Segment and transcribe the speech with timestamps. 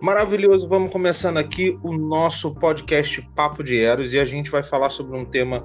[0.00, 4.88] Maravilhoso, vamos começando aqui o nosso podcast Papo de Eros e a gente vai falar
[4.88, 5.62] sobre um tema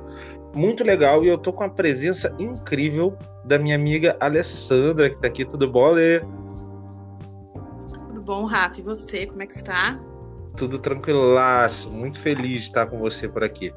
[0.53, 5.27] muito legal e eu tô com a presença incrível da minha amiga Alessandra, que tá
[5.27, 5.45] aqui.
[5.45, 6.19] Tudo bom, Ale?
[8.07, 8.81] Tudo bom, Rafa?
[8.81, 9.97] E você, como é que está?
[10.57, 13.73] Tudo tranquilaço, muito feliz de estar com você por aqui.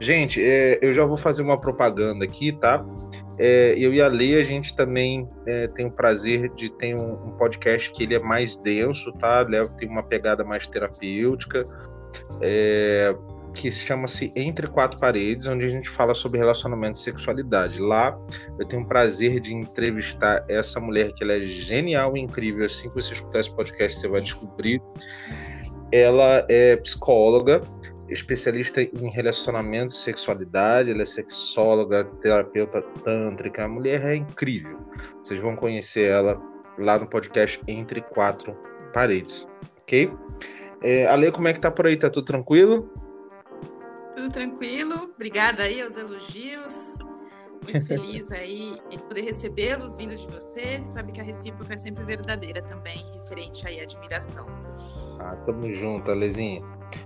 [0.00, 2.84] Gente, é, eu já vou fazer uma propaganda aqui, tá?
[3.42, 7.12] É, eu e a Lei, a gente também é, tem o prazer de ter um,
[7.12, 9.40] um, podcast que ele é mais denso, tá?
[9.40, 11.66] Leva, tem uma pegada mais terapêutica,
[12.42, 13.16] é,
[13.54, 17.78] que chama-se Entre Quatro Paredes, onde a gente fala sobre relacionamento e sexualidade.
[17.78, 18.14] Lá
[18.58, 22.66] eu tenho o prazer de entrevistar essa mulher que ela é genial e incrível.
[22.66, 24.82] Assim que você escutar esse podcast, você vai descobrir.
[25.90, 27.62] Ela é psicóloga,
[28.10, 33.64] especialista em relacionamento sexualidade, ela é sexóloga, terapeuta tântrica.
[33.64, 34.78] A mulher é incrível.
[35.22, 36.40] Vocês vão conhecer ela
[36.78, 38.56] lá no podcast Entre Quatro
[38.92, 39.46] Paredes,
[39.82, 40.10] ok?
[40.82, 41.96] É, Ale, como é que tá por aí?
[41.96, 42.90] Tá tudo tranquilo?
[44.16, 45.10] Tudo tranquilo.
[45.14, 46.98] Obrigada aí aos elogios.
[47.72, 50.80] Muito feliz aí em poder recebê-los vindo de você.
[50.82, 54.46] Sabe que a recíproca é sempre verdadeira também, referente aí à admiração.
[55.18, 56.62] Ah, tamo junto, Alezinha.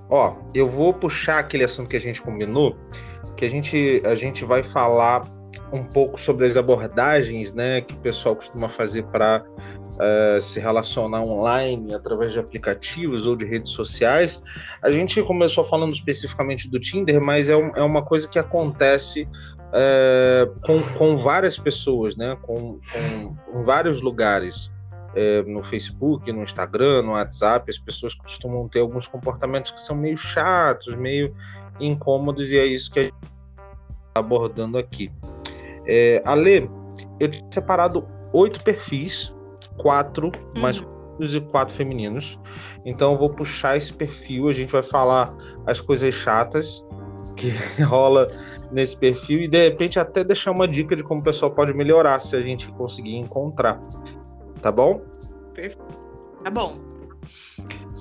[0.08, 2.76] Ó, eu vou puxar aquele assunto que a gente combinou,
[3.36, 5.24] que a gente, a gente vai falar
[5.72, 10.60] um pouco sobre as abordagens né, que o pessoal costuma fazer para uh, eh, se
[10.60, 14.40] relacionar online através de aplicativos ou de redes sociais.
[14.82, 19.26] A gente começou falando especificamente do Tinder, mas é, um, é uma coisa que acontece
[19.74, 22.36] é, com, com várias pessoas, né?
[22.42, 24.72] Com, com em vários lugares.
[25.16, 29.94] É, no Facebook, no Instagram, no WhatsApp, as pessoas costumam ter alguns comportamentos que são
[29.94, 31.32] meio chatos, meio
[31.78, 35.12] incômodos, e é isso que a gente está abordando aqui.
[35.86, 36.68] É, Ale,
[37.20, 39.32] eu tinha separado oito perfis,
[39.76, 40.62] quatro uhum.
[40.62, 42.36] masculinos e quatro femininos.
[42.84, 45.32] Então eu vou puxar esse perfil, a gente vai falar
[45.64, 46.84] as coisas chatas
[47.50, 48.26] que rola
[48.72, 52.20] nesse perfil e de repente até deixar uma dica de como o pessoal pode melhorar
[52.20, 53.80] se a gente conseguir encontrar.
[54.60, 55.02] Tá bom?
[55.52, 55.84] Perfeito.
[56.42, 56.78] Tá bom.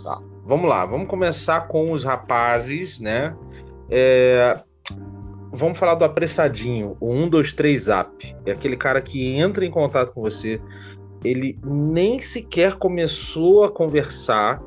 [0.04, 0.22] Tá.
[0.46, 3.36] Vamos lá, vamos começar com os rapazes, né?
[3.90, 4.60] É...
[5.52, 8.36] Vamos falar do apressadinho, o 123 Zap.
[8.46, 10.60] É aquele cara que entra em contato com você,
[11.24, 14.62] ele nem sequer começou a conversar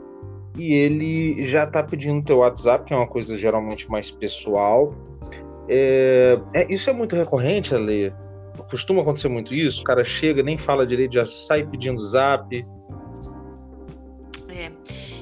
[0.57, 4.95] e ele já tá pedindo teu WhatsApp, que é uma coisa geralmente mais pessoal.
[5.69, 8.13] É, é, isso é muito recorrente, Ale?
[8.71, 9.83] Costuma acontecer muito isso?
[9.83, 12.67] O cara chega, nem fala direito, já sai pedindo zap.
[14.49, 14.73] É.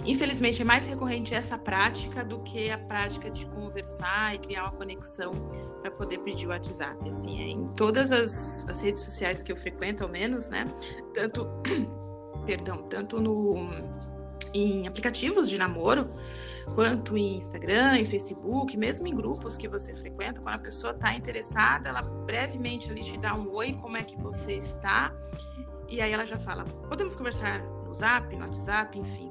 [0.07, 4.73] Infelizmente é mais recorrente essa prática do que a prática de conversar e criar uma
[4.73, 5.33] conexão
[5.81, 7.09] para poder pedir o WhatsApp.
[7.09, 10.67] Assim, é, em todas as, as redes sociais que eu frequento, ao menos, né?
[11.15, 11.49] Tanto,
[12.47, 13.55] perdão, tanto no
[14.55, 16.09] em aplicativos de namoro,
[16.75, 21.15] quanto em Instagram, em Facebook, mesmo em grupos que você frequenta, quando a pessoa está
[21.15, 25.13] interessada, ela brevemente ali te dá um oi, como é que você está?
[25.91, 29.31] E aí ela já fala, podemos conversar no Zap, no WhatsApp, enfim.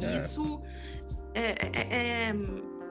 [0.00, 0.16] É.
[0.16, 0.60] Isso
[1.34, 2.34] é, é, é,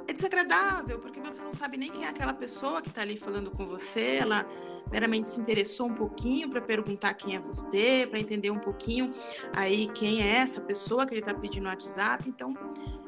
[0.07, 3.51] é desagradável, porque você não sabe nem quem é aquela pessoa que está ali falando
[3.51, 4.45] com você, ela
[4.91, 9.13] meramente se interessou um pouquinho para perguntar quem é você, para entender um pouquinho
[9.53, 12.27] aí quem é essa pessoa que ele está pedindo no WhatsApp.
[12.27, 12.53] Então,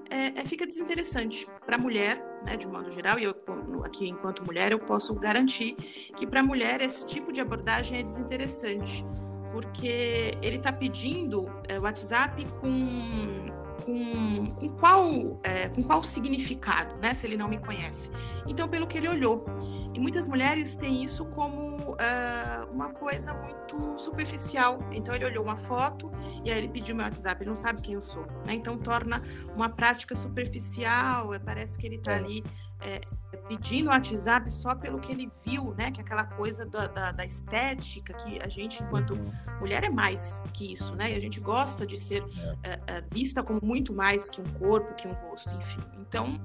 [0.09, 3.35] é, é, fica desinteressante para a mulher, né, de modo geral, e eu
[3.83, 5.75] aqui enquanto mulher eu posso garantir
[6.15, 9.03] que para a mulher esse tipo de abordagem é desinteressante,
[9.51, 13.51] porque ele está pedindo é, WhatsApp com
[13.83, 17.13] com, com, qual, é, com qual significado, né?
[17.13, 18.09] Se ele não me conhece.
[18.47, 19.45] Então, pelo que ele olhou.
[19.93, 24.79] E muitas mulheres têm isso como uh, uma coisa muito superficial.
[24.91, 26.11] Então, ele olhou uma foto
[26.43, 27.41] e aí ele pediu meu WhatsApp.
[27.41, 28.25] Ele não sabe quem eu sou.
[28.45, 28.53] Né?
[28.53, 29.21] Então, torna
[29.55, 31.29] uma prática superficial.
[31.43, 32.17] Parece que ele está é.
[32.17, 32.43] ali
[32.79, 33.01] é,
[33.47, 35.91] pedindo o WhatsApp só pelo que ele viu, né?
[35.91, 39.31] Que é aquela coisa da, da, da, estética, que a gente, enquanto uhum.
[39.59, 41.11] mulher, é mais que isso, né?
[41.11, 42.23] E a gente gosta de ser
[42.63, 42.69] é.
[42.71, 43.03] É, é.
[43.11, 45.81] vista como muito mais que um corpo, que um rosto, enfim.
[45.99, 46.39] Então,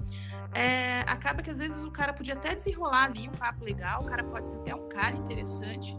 [0.55, 4.07] é, acaba que às vezes o cara podia até desenrolar ali um papo legal, o
[4.07, 5.97] cara pode ser até um cara interessante,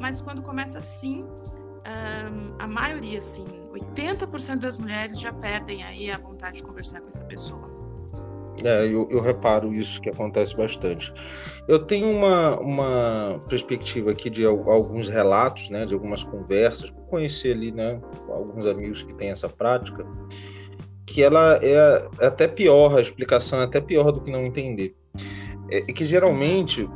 [0.00, 6.18] mas quando começa assim, um, a maioria, assim, 80% das mulheres já perdem aí a
[6.18, 7.73] vontade de conversar com essa pessoa.
[8.62, 11.12] É, eu, eu, reparo isso que acontece bastante.
[11.66, 17.72] Eu tenho uma, uma perspectiva aqui de alguns relatos, né, de algumas conversas, conhecer ali,
[17.72, 20.06] né, alguns amigos que têm essa prática,
[21.04, 24.94] que ela é até pior, a explicação é até pior do que não entender.
[25.70, 26.88] É, é que geralmente,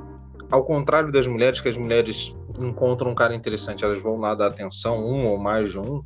[0.50, 4.46] ao contrário das mulheres, que as mulheres encontram um cara interessante, elas vão lá dar
[4.46, 6.02] atenção, um ou mais de um,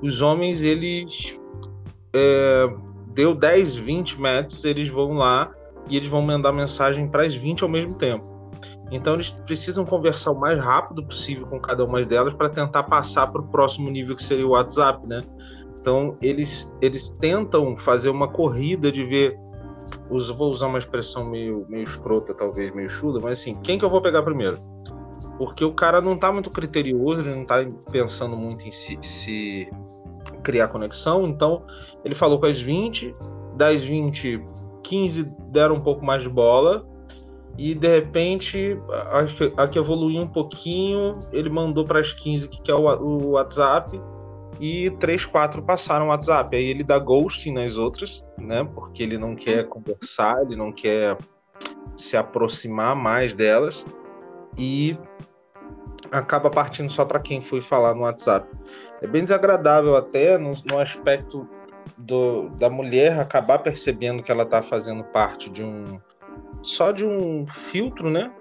[0.00, 1.36] os homens, eles
[2.14, 2.68] é,
[3.14, 5.50] deu 10, 20 matches, eles vão lá
[5.88, 8.34] e eles vão mandar mensagem para as 20 ao mesmo tempo.
[8.90, 13.28] Então eles precisam conversar o mais rápido possível com cada uma delas para tentar passar
[13.28, 15.22] para o próximo nível que seria o WhatsApp, né?
[15.80, 19.38] Então eles eles tentam fazer uma corrida de ver
[20.08, 23.90] vou usar uma expressão meio meio escrota, talvez meio chuda, mas assim, quem que eu
[23.90, 24.58] vou pegar primeiro?
[25.38, 29.68] Porque o cara não está muito criterioso, ele não está pensando muito em se, se
[30.44, 31.62] criar conexão, então
[32.04, 33.12] ele falou com as 20,
[33.56, 34.44] das 20,
[34.82, 36.86] 15 deram um pouco mais de bola,
[37.56, 38.78] e de repente
[39.12, 43.30] a, a que evoluiu um pouquinho, ele mandou para as 15 que é o, o
[43.32, 44.00] WhatsApp.
[44.60, 46.56] E 3, 4 passaram o WhatsApp.
[46.56, 48.62] Aí ele dá ghosting nas outras, né?
[48.62, 51.18] Porque ele não quer conversar, ele não quer
[51.96, 53.84] se aproximar mais delas.
[54.56, 54.96] E
[56.10, 58.48] acaba partindo só para quem foi falar no WhatsApp.
[59.02, 61.48] É bem desagradável até no, no aspecto
[61.98, 66.00] do, da mulher acabar percebendo que ela está fazendo parte de um
[66.62, 68.32] só de um filtro, né?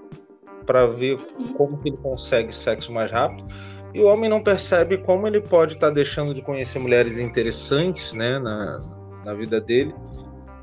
[0.66, 1.20] Para ver
[1.58, 3.46] como que ele consegue sexo mais rápido.
[3.94, 8.14] E o homem não percebe como ele pode estar tá deixando de conhecer mulheres interessantes,
[8.14, 8.80] né, na,
[9.24, 9.94] na vida dele,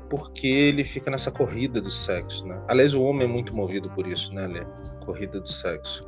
[0.09, 2.61] porque ele fica nessa corrida do sexo, né?
[2.67, 4.65] Aliás, o homem é muito movido por isso, né, Lê?
[5.05, 6.01] Corrida do sexo.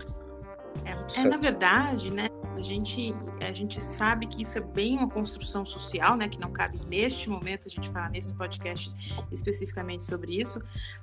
[0.85, 2.29] É, é, na verdade, né?
[2.55, 6.27] A gente, a gente sabe que isso é bem uma construção social, né?
[6.27, 8.93] Que não cabe neste momento a gente falar nesse podcast
[9.31, 10.61] especificamente sobre isso,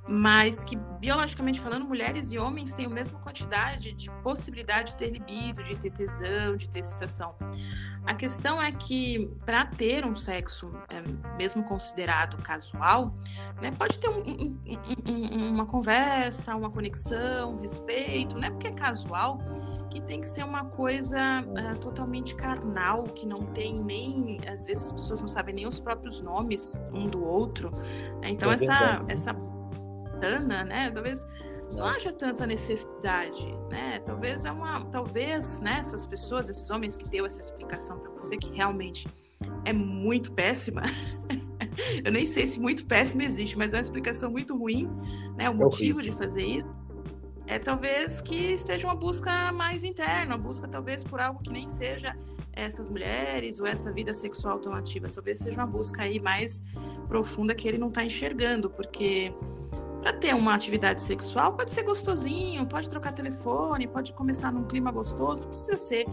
[0.08, 5.10] mas que biologicamente falando, mulheres e homens têm a mesma quantidade de possibilidade de ter
[5.10, 7.34] libido, de ter tesão, de ter excitação.
[8.06, 11.02] A questão é que para ter um sexo, é,
[11.36, 13.14] mesmo considerado casual,
[13.60, 14.58] né, pode ter um, um,
[15.06, 18.50] um, uma conversa, uma conexão, um respeito, né?
[18.50, 19.38] Porque é casual
[19.90, 24.40] que tem que ser uma coisa uh, totalmente carnal, que não tem nem.
[24.46, 27.70] Às vezes as pessoas não sabem nem os próprios nomes um do outro.
[28.22, 29.34] Então, é essa, essa
[30.20, 30.90] tana, né?
[30.90, 31.26] Talvez
[31.74, 33.98] não haja tanta necessidade, né?
[34.00, 35.78] Talvez é uma, talvez, né?
[35.80, 39.08] Essas pessoas, esses homens que deu essa explicação para você que realmente
[39.64, 40.82] é muito péssima.
[42.04, 44.88] Eu nem sei se muito péssima existe, mas é uma explicação muito ruim,
[45.36, 45.48] né?
[45.48, 46.79] O é motivo de fazer isso
[47.50, 51.68] é talvez que esteja uma busca mais interna, uma busca talvez por algo que nem
[51.68, 52.16] seja
[52.52, 56.62] essas mulheres ou essa vida sexual tão ativa, talvez seja uma busca aí mais
[57.08, 59.34] profunda que ele não está enxergando, porque
[60.00, 64.92] para ter uma atividade sexual pode ser gostosinho, pode trocar telefone, pode começar num clima
[64.92, 66.06] gostoso, não precisa ser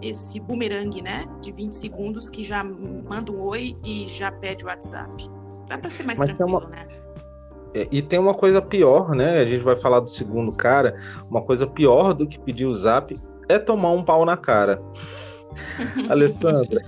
[0.00, 4.68] esse bumerangue, né, de 20 segundos que já manda um oi e já pede o
[4.68, 5.28] WhatsApp.
[5.66, 6.68] Dá para ser mais Mas tranquilo, uma...
[6.68, 7.03] né?
[7.74, 9.40] É, e tem uma coisa pior, né?
[9.40, 10.96] A gente vai falar do segundo cara.
[11.28, 13.14] Uma coisa pior do que pedir o zap
[13.48, 14.80] é tomar um pau na cara.
[16.08, 16.80] Alessandra,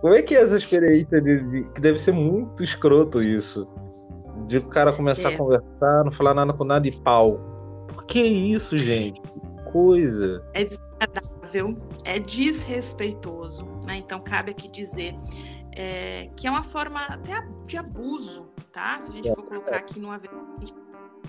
[0.00, 3.68] como é que é essa experiência de, de, que deve ser muito escroto isso?
[4.46, 5.34] De o cara começar é.
[5.34, 7.38] a conversar, não falar nada com nada e pau.
[7.88, 9.20] Por que isso, gente?
[9.20, 10.42] Que coisa.
[10.54, 13.96] É desagradável, é desrespeitoso, né?
[13.96, 15.14] Então cabe aqui dizer
[15.72, 19.00] é, que é uma forma até de abuso, tá?
[19.00, 20.20] Se a gente for colocar aqui numa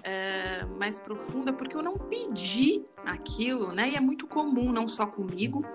[0.03, 3.89] é, mais profunda, porque eu não pedi aquilo, né?
[3.89, 5.65] E é muito comum, não só comigo,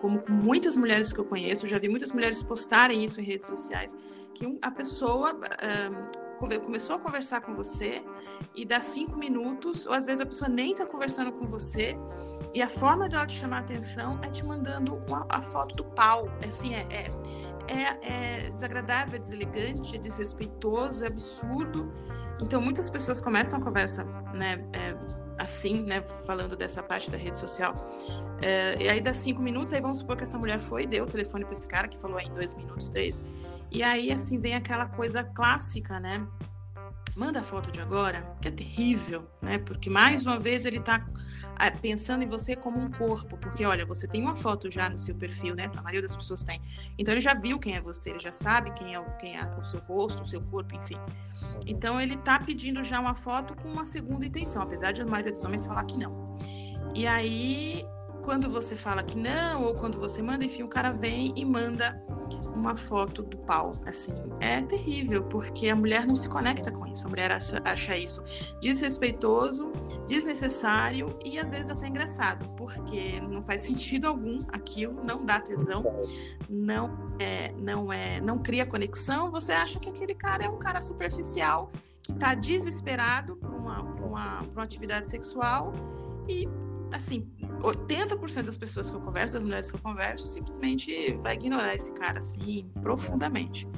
[0.00, 3.24] como com muitas mulheres que eu conheço, eu já vi muitas mulheres postarem isso em
[3.24, 3.96] redes sociais,
[4.34, 8.02] que a pessoa é, começou a conversar com você
[8.54, 11.96] e dá cinco minutos, ou às vezes a pessoa nem está conversando com você,
[12.54, 15.74] e a forma de ela te chamar a atenção é te mandando uma, a foto
[15.74, 16.26] do pau.
[16.46, 17.08] Assim, é, é
[17.68, 21.92] é, é desagradável, é deselegante, é desrespeitoso, é absurdo.
[22.40, 24.04] Então, muitas pessoas começam a conversa,
[24.34, 27.74] né, é, assim, né, falando dessa parte da rede social.
[28.40, 31.06] É, e aí dá cinco minutos, aí vamos supor que essa mulher foi, deu o
[31.06, 33.24] telefone para esse cara que falou aí em dois minutos, três.
[33.70, 36.26] E aí, assim, vem aquela coisa clássica, né?
[37.14, 39.58] Manda a foto de agora, que é terrível, né?
[39.58, 41.06] Porque mais uma vez ele está
[41.80, 45.14] pensando em você como um corpo, porque olha, você tem uma foto já no seu
[45.14, 45.70] perfil, né?
[45.76, 46.60] A maioria das pessoas tem.
[46.98, 49.50] Então ele já viu quem é você, ele já sabe quem é o, quem é
[49.58, 50.96] o seu rosto, o seu corpo, enfim.
[51.66, 55.32] Então ele tá pedindo já uma foto com uma segunda intenção, apesar de a maioria
[55.32, 56.36] dos homens falar que não.
[56.94, 57.86] E aí
[58.22, 62.00] quando você fala que não, ou quando você manda, enfim, o cara vem e manda
[62.54, 63.72] uma foto do pau.
[63.86, 67.06] Assim, é terrível, porque a mulher não se conecta com isso.
[67.06, 68.22] A mulher acha, acha isso
[68.60, 69.72] desrespeitoso,
[70.06, 75.84] desnecessário e às vezes até engraçado, porque não faz sentido algum aquilo, não dá tesão,
[76.48, 79.30] não é, não é, não cria conexão.
[79.30, 81.70] Você acha que aquele cara é um cara superficial
[82.02, 85.72] que está desesperado por uma, por uma, por uma atividade sexual
[86.28, 86.48] e
[86.92, 87.28] assim,
[87.62, 91.92] 80% das pessoas que eu converso, das mulheres que eu converso, simplesmente vai ignorar esse
[91.92, 93.68] cara, assim, profundamente.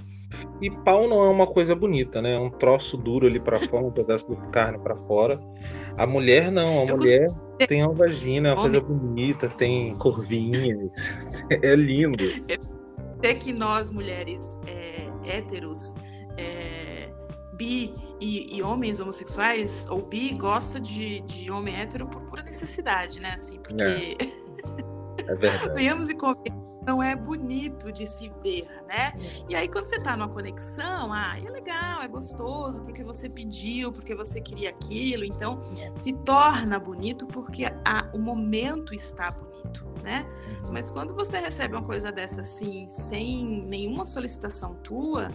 [0.61, 2.35] E pau não é uma coisa bonita, né?
[2.35, 5.41] É um troço duro ali para fora, um pedaço de carne para fora.
[5.97, 7.57] A mulher não, a eu mulher costumo...
[7.69, 11.17] tem uma vagina, é uma coisa bonita, tem curvinhas.
[11.63, 12.25] é lindo.
[13.19, 15.95] Até que nós, mulheres é, héteros,
[16.37, 16.84] é,
[17.57, 23.21] bi e, e, homens homossexuais, ou bi, gosta de, de homem hétero por pura necessidade,
[23.21, 23.35] né?
[23.35, 23.83] Assim, porque.
[23.83, 24.17] É.
[25.27, 25.75] É verdade.
[25.75, 26.17] Venhamos e
[26.87, 29.15] não é bonito de se ver, né?
[29.49, 33.91] E aí, quando você tá numa conexão, ah, é legal, é gostoso, porque você pediu,
[33.91, 35.63] porque você queria aquilo, então
[35.97, 40.27] se torna bonito porque a, o momento está bonito, né?
[40.63, 40.73] Uhum.
[40.73, 45.31] Mas quando você recebe uma coisa dessa assim, sem nenhuma solicitação tua,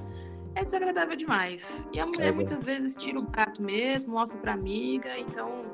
[0.56, 1.88] é desagradável demais.
[1.94, 5.65] E a mulher é muitas vezes tira o prato mesmo, mostra pra amiga, então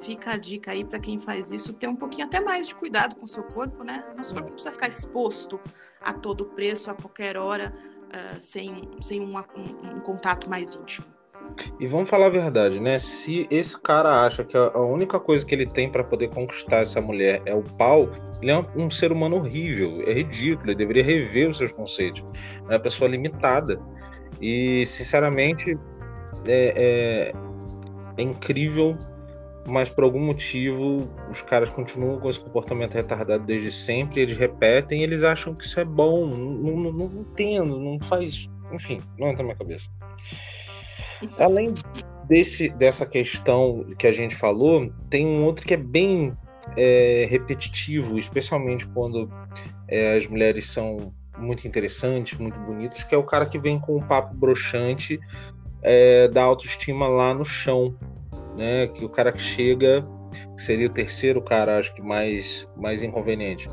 [0.00, 3.16] fica a dica aí para quem faz isso, ter um pouquinho até mais de cuidado
[3.16, 4.04] com o seu corpo, né?
[4.16, 5.60] Nosso corpo não precisa ficar exposto
[6.00, 7.72] a todo preço, a qualquer hora,
[8.06, 11.06] uh, sem, sem um, um, um, contato mais íntimo.
[11.78, 12.98] E vamos falar a verdade, né?
[12.98, 17.00] Se esse cara acha que a única coisa que ele tem para poder conquistar essa
[17.00, 18.08] mulher é o pau,
[18.40, 22.22] ele é um, um, ser humano horrível, é ridículo, ele deveria rever os seus conceitos.
[22.68, 23.80] É uma pessoa limitada.
[24.40, 25.78] E, sinceramente,
[26.46, 27.32] é, é,
[28.16, 28.92] é incrível
[29.66, 35.02] mas por algum motivo os caras continuam com esse comportamento retardado desde sempre, eles repetem,
[35.02, 39.38] eles acham que isso é bom, não, não, não entendo, não faz, enfim, não entra
[39.38, 39.88] na minha cabeça.
[41.38, 41.74] Além
[42.26, 46.36] desse, dessa questão que a gente falou, tem um outro que é bem
[46.76, 49.30] é, repetitivo, especialmente quando
[49.88, 53.96] é, as mulheres são muito interessantes, muito bonitas, que é o cara que vem com
[53.96, 55.18] um papo broxante
[55.82, 57.96] é, da autoestima lá no chão,
[58.56, 58.86] né?
[58.88, 60.06] Que o cara que chega,
[60.56, 63.68] que seria o terceiro cara, acho que mais, mais inconveniente.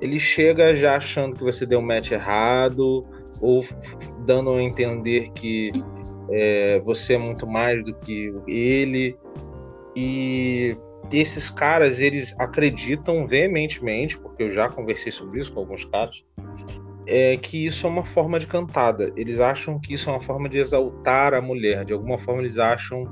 [0.00, 3.06] Ele chega já achando que você deu um match errado,
[3.40, 3.64] ou
[4.24, 5.72] dando a entender que
[6.30, 9.16] é, você é muito mais do que ele.
[9.96, 10.76] E
[11.12, 16.22] esses caras, eles acreditam veementemente, porque eu já conversei sobre isso com alguns caras,
[17.10, 19.12] é que isso é uma forma de cantada.
[19.16, 21.84] Eles acham que isso é uma forma de exaltar a mulher.
[21.84, 23.04] De alguma forma, eles acham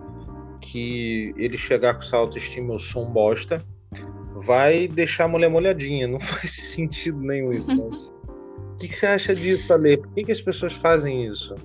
[0.60, 3.60] que ele chegar com essa autoestima, eu sou bosta,
[4.36, 6.06] vai deixar a mulher molhadinha.
[6.06, 7.66] Não faz sentido nenhum isso.
[7.66, 7.98] Né?
[8.74, 9.96] o que, que, você acha disso, Ale?
[9.96, 11.56] Por que, que as pessoas fazem isso?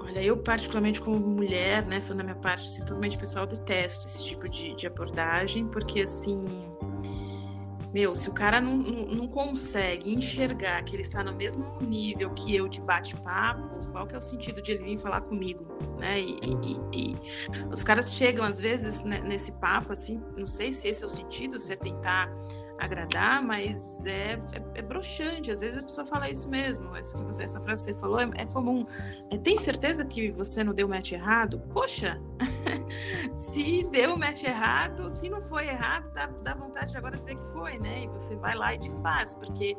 [0.00, 4.48] Olha, eu particularmente como mulher, né, falando da minha parte, simplesmente pessoal, detesto esse tipo
[4.48, 6.46] de, de abordagem, porque assim
[7.92, 12.30] meu, se o cara não, não, não, consegue enxergar que ele está no mesmo nível
[12.30, 15.66] que eu de bate-papo, qual que é o sentido de ele vir falar comigo,
[15.98, 16.20] né?
[16.20, 16.36] E,
[16.92, 17.16] e, e
[17.72, 21.10] os caras chegam, às vezes, né, nesse papo, assim, não sei se esse é o
[21.10, 22.30] sentido, se é tentar
[22.78, 24.38] agradar, mas é, é,
[24.76, 25.50] é broxante.
[25.50, 26.94] Às vezes a pessoa fala isso mesmo.
[26.96, 28.86] Essa, essa frase que você falou é, é comum.
[29.30, 31.60] É, tem certeza que você não deu match errado?
[31.72, 32.20] Poxa,
[33.34, 37.44] se deu match errado, se não foi errado, dá, dá vontade de agora dizer que
[37.52, 38.04] foi, né?
[38.04, 39.76] E você vai lá e desfaz, porque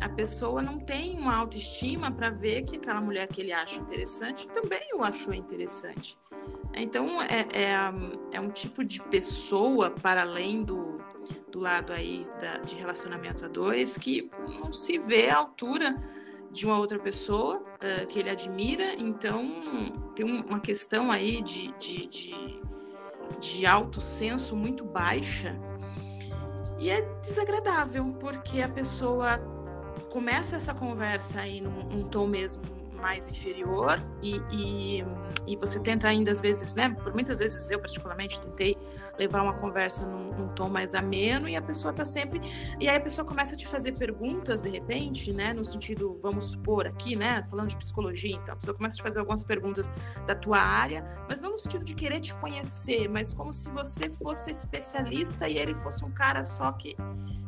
[0.00, 4.46] a pessoa não tem uma autoestima para ver que aquela mulher que ele acha interessante
[4.48, 6.16] também o achou interessante.
[6.74, 10.97] Então, é, é, é um tipo de pessoa, para além do,
[11.50, 15.96] do lado aí da, de relacionamento a dois que não se vê à altura
[16.50, 22.06] de uma outra pessoa uh, que ele admira, então tem uma questão aí de, de,
[22.06, 22.62] de,
[23.40, 25.54] de alto senso muito baixa
[26.78, 29.38] e é desagradável porque a pessoa
[30.10, 32.62] começa essa conversa aí num, num tom mesmo
[32.94, 35.04] mais inferior e, e,
[35.46, 36.90] e, você tenta ainda às vezes, né?
[37.02, 38.76] Por muitas vezes eu particularmente tentei
[39.18, 42.40] levar uma conversa num, num, tom mais ameno e a pessoa tá sempre.
[42.80, 45.52] E aí a pessoa começa a te fazer perguntas de repente, né?
[45.52, 47.44] No sentido, vamos supor aqui, né?
[47.48, 49.92] Falando de psicologia, então, a pessoa começa a te fazer algumas perguntas
[50.26, 54.08] da tua área, mas não no sentido de querer te conhecer, mas como se você
[54.08, 56.96] fosse especialista e ele fosse um cara só que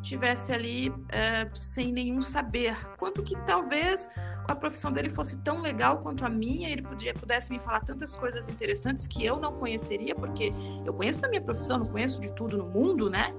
[0.03, 2.77] tivesse ali é, sem nenhum saber.
[2.97, 4.11] Quanto que talvez
[4.49, 8.17] a profissão dele fosse tão legal quanto a minha, ele podia, pudesse me falar tantas
[8.17, 10.53] coisas interessantes que eu não conheceria, porque
[10.85, 13.35] eu conheço da minha profissão, não conheço de tudo no mundo, né?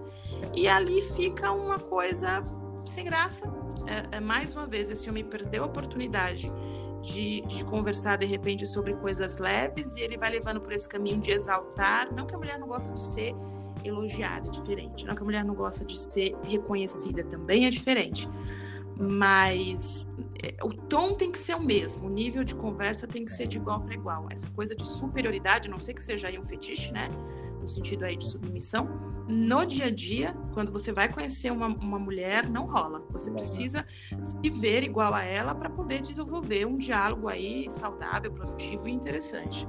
[0.54, 2.44] E ali fica uma coisa
[2.86, 3.52] sem graça.
[4.12, 6.52] É, é mais uma vez, esse homem perdeu a oportunidade
[7.02, 11.20] de, de, conversar de repente sobre coisas leves e ele vai levando por esse caminho
[11.20, 12.14] de exaltar.
[12.14, 13.36] Não que a mulher não gosta de ser
[13.84, 15.06] elogiada, é diferente.
[15.06, 18.30] Não que a mulher não gosta de ser reconhecida, também é diferente.
[18.98, 20.08] Mas
[20.44, 23.48] é, o tom tem que ser o mesmo, o nível de conversa tem que ser
[23.48, 24.28] de igual para igual.
[24.30, 27.10] Essa coisa de superioridade, não sei que seja aí um fetiche, né?
[27.60, 31.98] No sentido aí de submissão, no dia a dia, quando você vai conhecer uma, uma
[31.98, 33.06] mulher, não rola.
[33.12, 33.38] Você não.
[33.38, 33.86] precisa
[34.22, 39.68] se ver igual a ela para poder desenvolver um diálogo aí saudável, produtivo e interessante.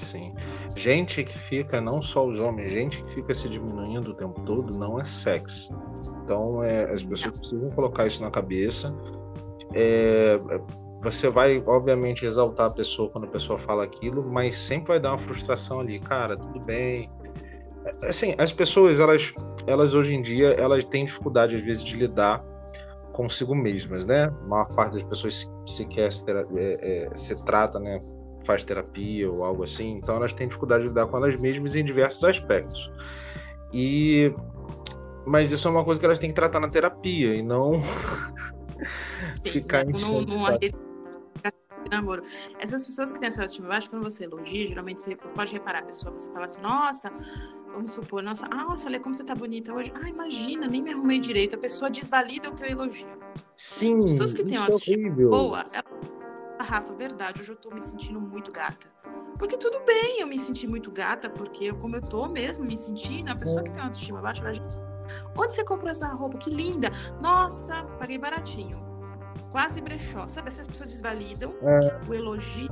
[0.00, 0.34] Sim.
[0.74, 4.76] Gente que fica, não só os homens, gente que fica se diminuindo o tempo todo,
[4.76, 5.72] não é sexo.
[6.24, 8.94] Então, é, as pessoas precisam colocar isso na cabeça.
[9.74, 10.40] É,
[11.02, 15.10] você vai, obviamente, exaltar a pessoa quando a pessoa fala aquilo, mas sempre vai dar
[15.10, 16.00] uma frustração ali.
[16.00, 17.10] Cara, tudo bem.
[17.84, 19.32] É, assim, as pessoas, elas,
[19.66, 22.42] elas hoje em dia, elas têm dificuldade, às vezes, de lidar
[23.12, 24.24] consigo mesmas, né?
[24.24, 28.00] A maior parte das pessoas sequer se, é, é, se trata, né?
[28.44, 31.84] Faz terapia ou algo assim, então elas têm dificuldade de lidar com elas mesmas em
[31.84, 32.90] diversos aspectos.
[33.72, 34.32] E
[35.26, 37.80] mas isso é uma coisa que elas têm que tratar na terapia e não
[39.44, 39.92] ficar em
[41.90, 42.22] namoro.
[42.58, 45.82] Essas pessoas que têm essa autoestima baixa, quando você elogia, geralmente você pode reparar a
[45.82, 47.12] pessoa, você fala assim, nossa,
[47.72, 49.92] vamos supor, nossa, ah, nossa, Lê, como você tá bonita hoje.
[49.94, 51.56] Ah, imagina, nem me arrumei direito.
[51.56, 53.08] A pessoa desvalida o teu elogio.
[53.56, 55.66] Sim, As pessoas que têm é autoestima é boa,
[56.62, 58.88] Rafa, verdade, hoje eu tô me sentindo muito gata.
[59.38, 63.30] Porque tudo bem eu me sentir muito gata, porque como eu tô mesmo me sentindo,
[63.30, 64.52] a pessoa que tem uma autoestima baixa vai
[65.36, 66.38] Onde você comprou essa roupa?
[66.38, 66.90] Que linda!
[67.20, 68.78] Nossa, paguei baratinho.
[69.50, 70.26] Quase brechó.
[70.26, 72.00] Sabe, essas pessoas desvalidam é.
[72.08, 72.68] o elogio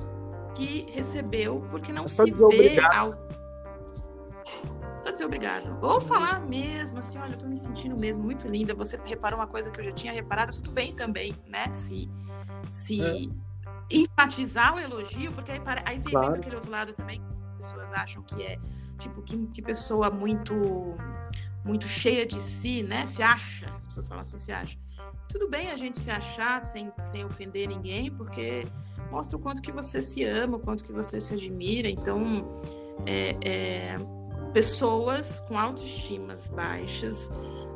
[0.54, 3.14] que recebeu porque não se vê ao.
[5.02, 5.78] Tô desobrigado.
[5.80, 8.75] Ou falar mesmo, assim, olha, eu tô me sentindo mesmo muito linda.
[8.75, 11.73] Você reparou uma coisa que eu já tinha reparado, tudo bem também, né?
[11.73, 12.11] Se,
[12.68, 13.48] se é
[13.90, 16.33] enfatizar o elogio, porque aí, aí vem, claro.
[16.33, 18.59] vem aquele outro lado também, que as pessoas acham que é
[18.99, 20.54] tipo que, que pessoa muito
[21.64, 23.07] muito cheia de si, né?
[23.07, 24.78] Se acha, as pessoas falam assim, se acha.
[25.28, 28.66] Tudo bem a gente se achar sem, sem ofender ninguém, porque
[29.11, 31.88] mostra o quanto que você se ama, o quanto que você se admira.
[31.88, 32.58] Então,
[33.06, 33.99] é, é,
[34.54, 37.30] pessoas com autoestimas baixas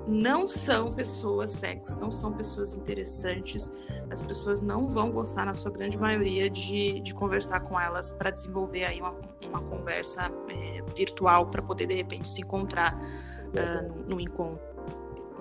[0.07, 3.73] não são pessoas sexy, não são pessoas interessantes,
[4.11, 8.31] as pessoas não vão gostar, na sua grande maioria, de, de conversar com elas para
[8.31, 9.15] desenvolver aí uma,
[9.47, 14.61] uma conversa é, virtual para poder, de repente, se encontrar uh, no encontro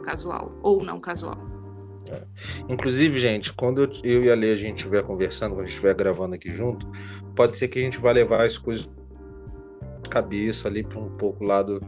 [0.03, 1.37] casual ou não casual.
[2.07, 2.23] É.
[2.67, 5.73] Inclusive, gente, quando eu, eu, e a Lê a gente estiver conversando, quando a gente
[5.73, 6.87] estiver gravando aqui junto,
[7.35, 8.89] pode ser que a gente vá levar as coisas
[10.09, 11.81] cabeça ali para um pouco lado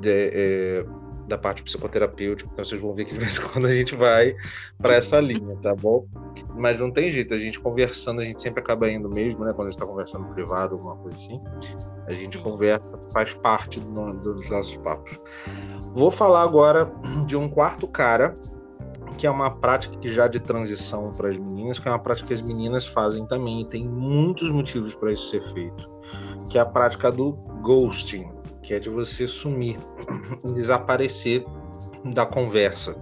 [0.00, 0.86] de, é,
[1.26, 4.34] da parte psicoterapêutica, então vocês vão ver que de vez em quando a gente vai
[4.78, 6.06] para essa linha, tá bom?
[6.54, 9.52] Mas não tem jeito, a gente conversando, a gente sempre acaba indo mesmo, né?
[9.52, 11.40] Quando a gente está conversando privado, alguma coisa assim,
[12.06, 15.18] a gente conversa, faz parte do, dos nossos papos.
[15.92, 16.90] Vou falar agora
[17.26, 18.34] de um quarto cara,
[19.18, 22.28] que é uma prática que já de transição para as meninas, que é uma prática
[22.28, 25.90] que as meninas fazem também, e tem muitos motivos para isso ser feito,
[26.48, 28.35] que é a prática do ghosting
[28.66, 29.78] que é de você sumir,
[30.52, 31.44] desaparecer
[32.04, 32.96] da conversa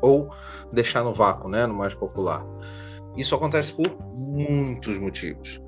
[0.00, 0.30] ou
[0.72, 2.46] deixar no vácuo, né, no mais popular.
[3.16, 5.60] Isso acontece por muitos motivos.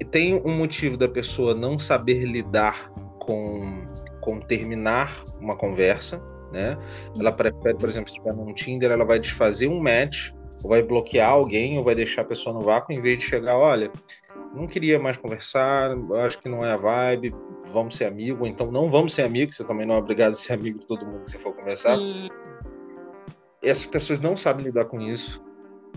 [0.00, 2.90] E tem um motivo da pessoa não saber lidar
[3.20, 3.84] com,
[4.20, 6.20] com terminar uma conversa,
[6.52, 6.76] né?
[7.16, 10.30] Ela prefere, por exemplo, se estiver num Tinder, ela vai desfazer um match,
[10.62, 13.56] ou vai bloquear alguém, ou vai deixar a pessoa no vácuo, em vez de chegar,
[13.56, 13.90] olha,
[14.54, 15.92] não queria mais conversar,
[16.24, 17.34] acho que não é a vibe,
[17.72, 20.34] vamos ser amigos, ou então não vamos ser amigos, você também não é obrigado a
[20.34, 21.96] ser amigo de todo mundo que você for conversar.
[21.98, 22.30] E...
[23.62, 25.42] Essas pessoas não sabem lidar com isso.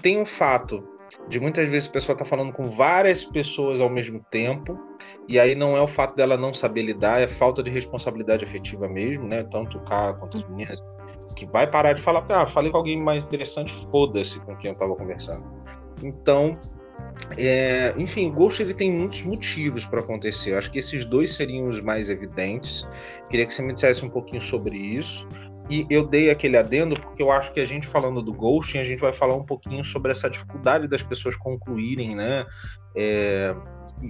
[0.02, 0.88] Tem um fato
[1.28, 4.80] de muitas vezes a pessoa está falando com várias pessoas ao mesmo tempo,
[5.28, 8.88] e aí não é o fato dela não saber lidar, é falta de responsabilidade afetiva
[8.88, 9.44] mesmo, né?
[9.52, 10.82] Tanto o cara quanto as meninas,
[11.36, 14.74] que vai parar de falar, ah, falei com alguém mais interessante, foda-se com quem eu
[14.74, 15.44] estava conversando.
[16.04, 16.54] Então,
[17.38, 20.52] é, enfim, o Ghost ele tem muitos motivos para acontecer.
[20.52, 22.88] Eu acho que esses dois seriam os mais evidentes.
[23.30, 25.28] Queria que você me dissesse um pouquinho sobre isso.
[25.70, 28.84] E eu dei aquele adendo porque eu acho que a gente falando do ghosting, a
[28.84, 32.46] gente vai falar um pouquinho sobre essa dificuldade das pessoas concluírem, né?
[32.96, 33.56] É,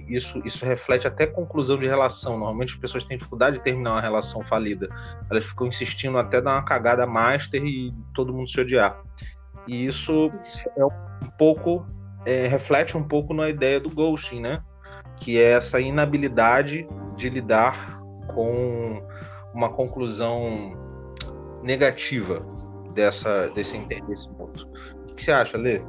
[0.06, 2.38] isso, isso reflete até conclusão de relação.
[2.38, 4.88] Normalmente as pessoas têm dificuldade de terminar uma relação falida.
[5.30, 9.02] Elas ficam insistindo até dar uma cagada master e todo mundo se odiar.
[9.66, 10.30] E isso
[10.76, 11.86] é um pouco
[12.26, 14.60] é, reflete um pouco na ideia do ghosting, né?
[15.18, 16.86] Que é essa inabilidade
[17.16, 18.00] de lidar
[18.34, 19.00] com
[19.54, 20.76] uma conclusão
[21.62, 22.44] negativa
[22.92, 23.76] dessa, desse
[24.28, 24.68] mútuo.
[25.08, 25.80] O que você acha, Lê?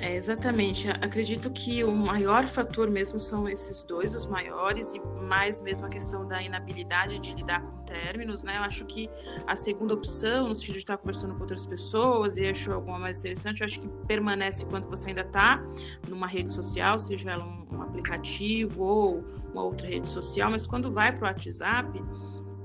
[0.00, 0.88] É, exatamente.
[0.88, 5.88] Acredito que o maior fator mesmo são esses dois, os maiores, e mais mesmo a
[5.88, 8.58] questão da inabilidade de lidar com términos, né?
[8.58, 9.10] Eu acho que
[9.44, 13.18] a segunda opção, no sentido de estar conversando com outras pessoas e acho alguma mais
[13.18, 15.60] interessante, eu acho que permanece enquanto você ainda está
[16.08, 20.92] numa rede social, seja ela um, um aplicativo ou uma outra rede social, mas quando
[20.92, 22.00] vai para o WhatsApp,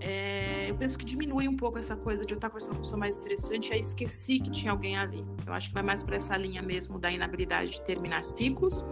[0.06, 2.84] é, eu penso que diminui um pouco essa coisa de eu estar conversando com uma
[2.84, 5.26] pessoa mais estressante e aí esqueci que tinha alguém ali.
[5.46, 8.86] Eu acho que vai mais para essa linha mesmo da inabilidade de terminar ciclos.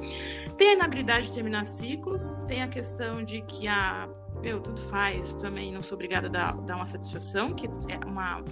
[0.56, 4.08] Tem a inabilidade de terminar ciclos, tem a questão de que a.
[4.42, 8.44] Meu, tudo faz, também não sou obrigada a dar, dar uma satisfação, que é uma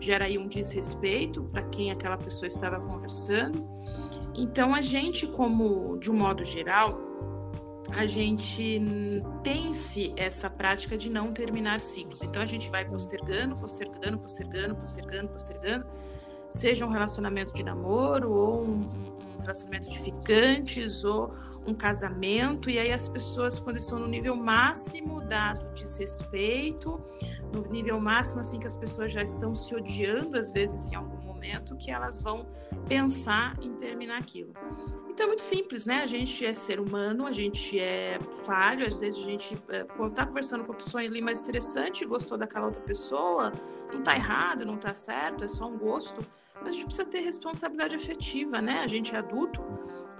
[0.00, 3.66] gera aí um desrespeito para quem aquela pessoa estava conversando.
[4.34, 7.00] Então, a gente, como de um modo geral,
[7.92, 8.82] a gente
[9.42, 12.22] tem-se essa prática de não terminar ciclos.
[12.22, 15.86] Então a gente vai postergando, postergando, postergando, postergando, postergando,
[16.50, 18.80] seja um relacionamento de namoro ou um,
[19.36, 21.34] um relacionamento de ficantes ou
[21.66, 27.00] um casamento, e aí as pessoas, quando estão no nível máximo dado desrespeito,
[27.52, 31.17] no nível máximo assim que as pessoas já estão se odiando às vezes em algum
[31.38, 32.46] momento, que elas vão
[32.88, 34.52] pensar em terminar aquilo.
[35.08, 36.02] Então é muito simples, né?
[36.02, 40.26] A gente é ser humano, a gente é falho, às vezes a gente é, tá
[40.26, 43.52] conversando com uma pessoa ali mais interessante, gostou daquela outra pessoa,
[43.92, 46.20] não tá errado, não tá certo, é só um gosto.
[46.60, 48.80] Mas a gente precisa ter responsabilidade afetiva, né?
[48.80, 49.62] A gente é adulto.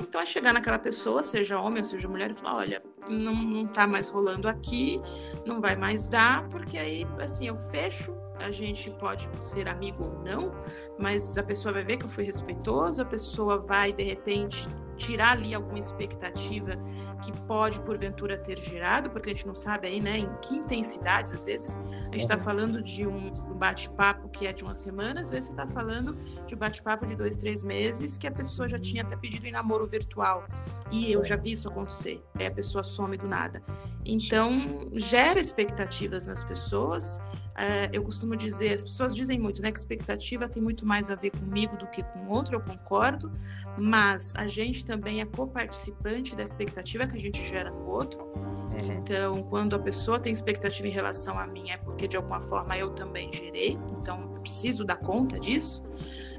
[0.00, 3.66] Então é chegar naquela pessoa, seja homem ou seja mulher, e falar, olha, não, não
[3.66, 5.00] tá mais rolando aqui,
[5.44, 10.18] não vai mais dar, porque aí, assim, eu fecho a gente pode ser amigo ou
[10.22, 10.52] não,
[10.98, 15.32] mas a pessoa vai ver que eu fui respeitoso, a pessoa vai, de repente, tirar
[15.32, 16.76] ali alguma expectativa
[17.22, 21.32] que pode, porventura, ter gerado, porque a gente não sabe aí, né, em que intensidades,
[21.32, 22.40] às vezes, a gente está uhum.
[22.40, 26.54] falando de um bate-papo que é de uma semana, às vezes você está falando de
[26.54, 29.86] um bate-papo de dois, três meses, que a pessoa já tinha até pedido em namoro
[29.86, 30.46] virtual,
[30.92, 33.62] e eu já vi isso acontecer, aí a pessoa some do nada.
[34.04, 37.20] Então, gera expectativas nas pessoas,
[37.56, 41.16] é, eu costumo dizer, as pessoas dizem muito, né, que expectativa tem muito mais a
[41.16, 43.32] ver comigo do que com outro, eu concordo,
[43.80, 48.22] mas a gente também é coparticipante da expectativa que a gente gera no outro.
[48.24, 48.92] Uhum.
[48.98, 52.76] Então, quando a pessoa tem expectativa em relação a mim, é porque de alguma forma
[52.76, 55.82] eu também gerei, então eu preciso dar conta disso.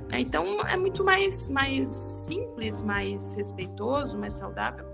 [0.09, 0.19] Né?
[0.19, 4.85] Então, é muito mais, mais simples, mais respeitoso, mais saudável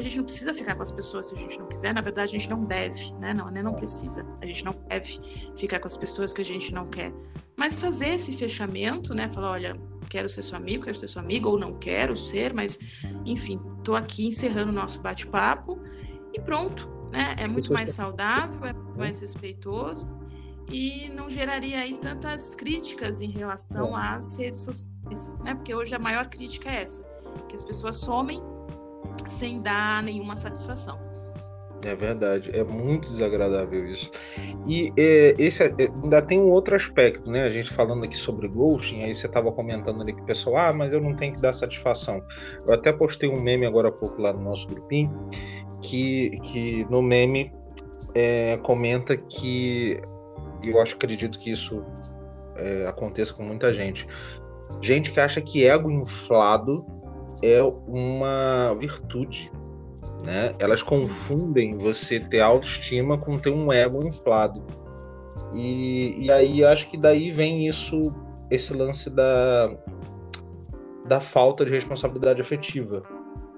[0.00, 1.92] a gente não precisa ficar com as pessoas se a gente não quiser.
[1.92, 3.34] Na verdade, a gente não deve, né?
[3.34, 3.62] Não, né?
[3.62, 4.24] Não precisa.
[4.40, 5.20] A gente não deve
[5.56, 7.12] ficar com as pessoas que a gente não quer.
[7.56, 9.28] Mas fazer esse fechamento, né?
[9.28, 9.80] Falar, olha,
[10.10, 12.78] quero ser seu amigo, quero ser sua amiga, ou não quero ser, mas,
[13.24, 15.80] enfim, tô aqui encerrando o nosso bate-papo
[16.34, 17.36] e pronto, né?
[17.38, 20.06] É muito mais saudável, é muito mais respeitoso
[20.70, 25.54] e não geraria aí tantas críticas em relação às redes sociais, né?
[25.54, 27.04] Porque hoje a maior crítica é essa,
[27.48, 28.42] que as pessoas somem
[29.28, 31.09] sem dar nenhuma satisfação.
[31.82, 34.10] É verdade, é muito desagradável isso.
[34.68, 37.44] E é, esse é, ainda tem um outro aspecto, né?
[37.44, 40.72] A gente falando aqui sobre ghosting, aí você estava comentando ali que o pessoal, ah,
[40.74, 42.22] mas eu não tenho que dar satisfação.
[42.66, 45.10] Eu até postei um meme agora há pouco lá no nosso grupinho,
[45.80, 47.50] que, que no meme
[48.14, 49.98] é, comenta que,
[50.62, 51.82] eu acho, acredito que isso
[52.56, 54.06] é, aconteça com muita gente.
[54.82, 56.84] Gente que acha que ego inflado
[57.42, 59.50] é uma virtude.
[60.24, 60.54] Né?
[60.58, 64.62] Elas confundem você ter autoestima com ter um ego inflado.
[65.54, 68.12] E, e aí acho que daí vem isso,
[68.50, 69.74] esse lance da,
[71.06, 73.02] da falta de responsabilidade afetiva.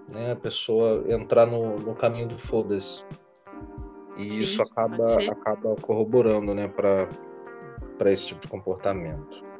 [0.09, 0.33] Né?
[0.33, 3.05] A pessoa entrar no, no caminho do foda-se.
[4.16, 9.52] E Sim, isso acaba, acaba corroborando né, para esse tipo de comportamento.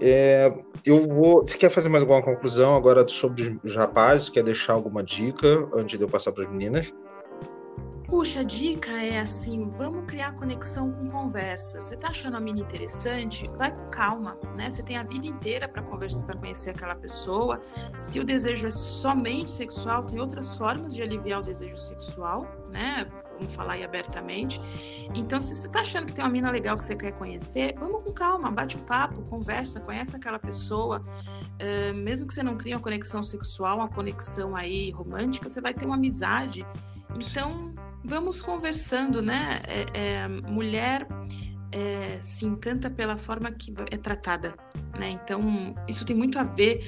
[0.00, 0.52] É,
[0.84, 1.40] eu vou.
[1.40, 4.28] Você quer fazer mais alguma conclusão agora sobre os rapazes?
[4.28, 6.92] Quer deixar alguma dica antes de eu passar para as meninas?
[8.06, 11.80] Puxa, a dica é assim: vamos criar conexão com conversa.
[11.80, 13.50] Você tá achando a mina interessante?
[13.56, 14.70] Vai com calma, né?
[14.70, 17.60] Você tem a vida inteira para conversar, para conhecer aquela pessoa.
[17.98, 23.08] Se o desejo é somente sexual, tem outras formas de aliviar o desejo sexual, né?
[23.36, 24.60] Vamos falar aí abertamente.
[25.14, 28.02] Então, se você está achando que tem uma mina legal que você quer conhecer, vamos
[28.02, 31.04] com calma, bate um papo, conversa, conhece aquela pessoa.
[31.60, 35.72] Uh, mesmo que você não crie uma conexão sexual, uma conexão aí romântica, você vai
[35.72, 36.66] ter uma amizade.
[37.14, 39.62] Então, vamos conversando, né?
[39.66, 41.06] É, é, mulher
[41.72, 44.54] é, se encanta pela forma que é tratada,
[44.98, 45.10] né?
[45.10, 46.84] Então, isso tem muito a ver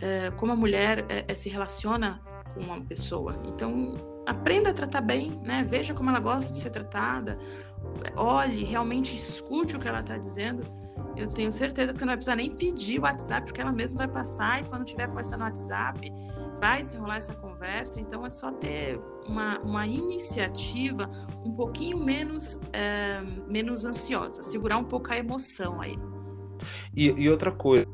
[0.00, 2.20] é, como a mulher é, se relaciona
[2.54, 3.40] com uma pessoa.
[3.44, 3.94] Então,
[4.30, 5.64] aprenda a tratar bem, né?
[5.68, 7.38] Veja como ela gosta de ser tratada.
[8.16, 10.62] Olhe, realmente escute o que ela está dizendo.
[11.16, 13.98] Eu tenho certeza que você não vai precisar nem pedir o WhatsApp, porque ela mesma
[13.98, 16.12] vai passar e quando tiver conversando no WhatsApp,
[16.60, 18.00] vai desenrolar essa conversa.
[18.00, 21.10] Então é só ter uma, uma iniciativa
[21.44, 25.98] um pouquinho menos, é, menos ansiosa, segurar um pouco a emoção aí.
[26.94, 27.86] E, e outra coisa,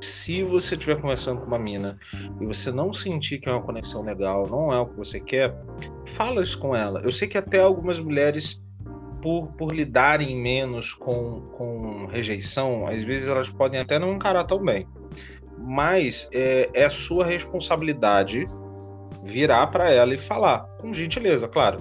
[0.00, 1.98] se você estiver conversando com uma mina
[2.40, 5.54] e você não sentir que é uma conexão legal, não é o que você quer,
[6.14, 7.00] fala isso com ela.
[7.00, 8.60] Eu sei que até algumas mulheres
[9.22, 14.62] por, por lidarem menos com, com rejeição, às vezes elas podem até não encarar tão
[14.62, 14.86] bem.
[15.58, 18.46] Mas é, é sua responsabilidade
[19.24, 21.80] virar para ela e falar, com gentileza, claro.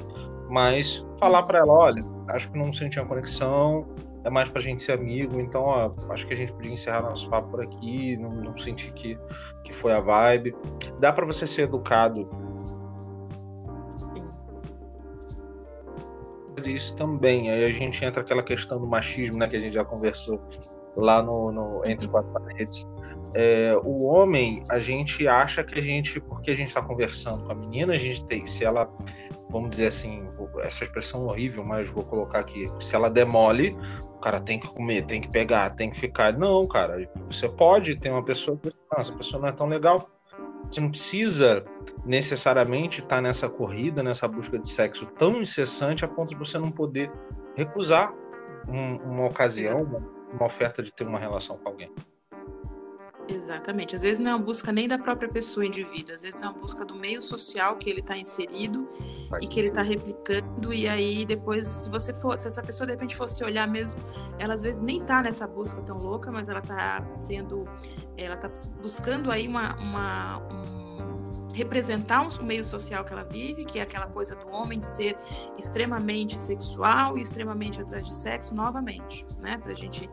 [0.49, 3.85] Mas falar para ela, olha, acho que não senti uma conexão,
[4.25, 7.29] é mais pra gente ser amigo, então ó, acho que a gente podia encerrar nosso
[7.29, 9.17] papo por aqui, não, não senti que,
[9.63, 10.55] que foi a vibe.
[10.99, 12.27] Dá para você ser educado
[16.65, 17.51] isso também.
[17.51, 20.41] Aí a gente entra aquela questão do machismo, né, que a gente já conversou
[20.95, 22.87] lá no, no Entre Quatro Paredes.
[23.35, 27.51] É, o homem, a gente acha que a gente, porque a gente está conversando com
[27.51, 28.89] a menina, a gente tem, se ela,
[29.49, 30.27] vamos dizer assim,
[30.61, 35.05] essa expressão horrível, mas vou colocar aqui, se ela demole, o cara tem que comer,
[35.05, 36.37] tem que pegar, tem que ficar.
[36.37, 40.09] Não, cara, você pode ter uma pessoa que, não, essa pessoa não é tão legal.
[40.69, 41.63] Você não precisa
[42.05, 46.57] necessariamente estar tá nessa corrida, nessa busca de sexo tão incessante a ponto de você
[46.57, 47.11] não poder
[47.55, 48.13] recusar
[48.67, 49.99] um, uma ocasião, uma,
[50.33, 51.91] uma oferta de ter uma relação com alguém.
[53.27, 53.95] Exatamente.
[53.95, 56.53] Às vezes não é uma busca nem da própria pessoa, indivíduo, às vezes é uma
[56.53, 58.87] busca do meio social que ele está inserido
[59.29, 60.73] Vai e que ele está replicando.
[60.73, 63.99] E aí, depois, se você for, se essa pessoa de repente fosse olhar mesmo,
[64.37, 67.65] ela às vezes nem está nessa busca tão louca, mas ela está sendo,
[68.17, 68.49] ela está
[68.81, 74.07] buscando aí uma, uma um, representar um meio social que ela vive, que é aquela
[74.07, 75.17] coisa do homem ser
[75.57, 79.57] extremamente sexual e extremamente atrás de sexo, novamente, né?
[79.57, 80.09] Para a gente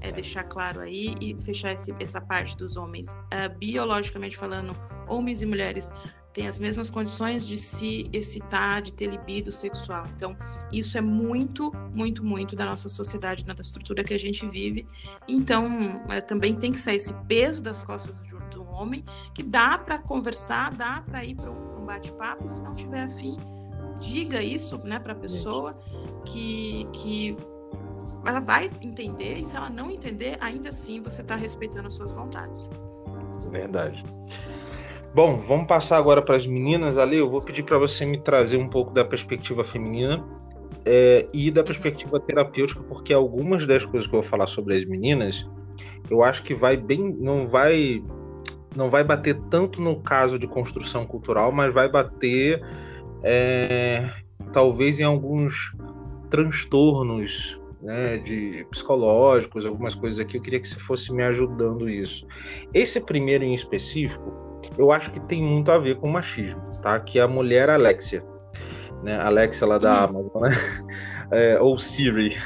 [0.00, 3.08] é, deixar claro aí e fechar esse, essa parte dos homens.
[3.08, 4.72] Uh, biologicamente falando,
[5.08, 5.92] homens e mulheres
[6.36, 10.04] têm as mesmas condições de se excitar, de ter libido sexual.
[10.14, 10.36] Então,
[10.70, 14.86] isso é muito, muito, muito da nossa sociedade, da estrutura que a gente vive.
[15.26, 19.78] Então, é, também tem que sair esse peso das costas do, do homem, que dá
[19.78, 23.38] para conversar, dá para ir para um, um bate-papo, se não tiver afim,
[23.98, 25.72] diga isso né, para a pessoa
[26.26, 27.34] que, que
[28.26, 32.12] ela vai entender, e se ela não entender, ainda assim você está respeitando as suas
[32.12, 32.70] vontades.
[33.50, 34.04] Verdade.
[35.14, 37.16] Bom, vamos passar agora para as meninas ali.
[37.16, 40.22] Eu vou pedir para você me trazer um pouco da perspectiva feminina
[40.84, 44.84] é, e da perspectiva terapêutica, porque algumas das coisas que eu vou falar sobre as
[44.84, 45.48] meninas,
[46.10, 48.02] eu acho que vai bem, não vai,
[48.76, 52.62] não vai bater tanto no caso de construção cultural, mas vai bater
[53.22, 54.10] é,
[54.52, 55.74] talvez em alguns
[56.28, 62.26] transtornos né, de psicológicos, algumas coisas aqui, eu queria que você fosse me ajudando isso.
[62.74, 66.98] Esse primeiro em específico, eu acho que tem muito a ver com machismo, tá?
[66.98, 68.24] Que é a mulher Alexia,
[69.04, 69.20] né?
[69.20, 70.18] Alexia lá da uhum.
[70.18, 70.50] Amazon, né?
[71.32, 72.36] É, ou Siri.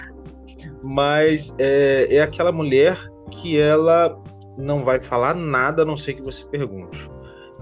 [0.82, 2.98] Mas é, é aquela mulher
[3.30, 4.18] que ela
[4.56, 7.10] não vai falar nada a não ser que você pergunte.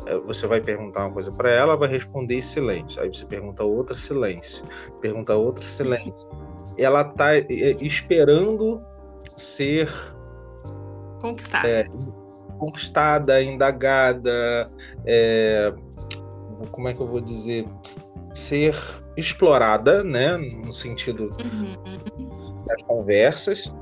[0.06, 3.02] É, você vai perguntar uma coisa para ela, vai responder silêncio.
[3.02, 4.64] Aí você pergunta outra, silêncio.
[5.00, 6.28] Pergunta outra, silêncio
[6.78, 7.44] ela tá é,
[7.80, 8.82] esperando
[9.36, 9.88] ser
[11.20, 11.84] conquistada, é,
[12.58, 14.70] conquistada, indagada,
[15.04, 15.72] é,
[16.70, 17.66] como é que eu vou dizer,
[18.34, 18.76] ser
[19.16, 22.56] explorada, né, no sentido uhum.
[22.66, 23.72] das conversas.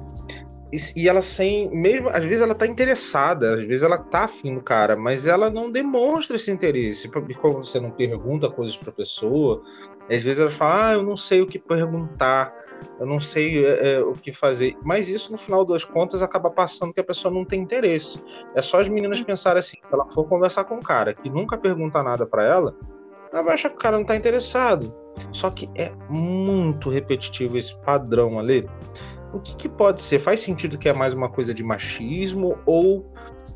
[0.73, 4.55] E, e, ela sem, mesmo às vezes ela tá interessada, às vezes ela tá afim
[4.55, 7.09] do cara, mas ela não demonstra esse interesse.
[7.09, 9.63] Porque quando você não pergunta coisas para pessoa,
[10.11, 12.53] às vezes ela fala, ah, eu não sei o que perguntar
[12.99, 14.77] eu não sei é, é, o que fazer.
[14.83, 18.23] Mas isso, no final das contas, acaba passando que a pessoa não tem interesse.
[18.55, 21.59] É só as meninas pensarem assim: se ela for conversar com um cara que nunca
[21.59, 22.75] pergunta nada para ela,
[23.33, 24.95] ela vai achar que o cara não tá interessado.
[25.33, 28.69] Só que é muito repetitivo esse padrão ali.
[29.33, 30.19] O que, que pode ser?
[30.19, 33.05] Faz sentido que é mais uma coisa de machismo ou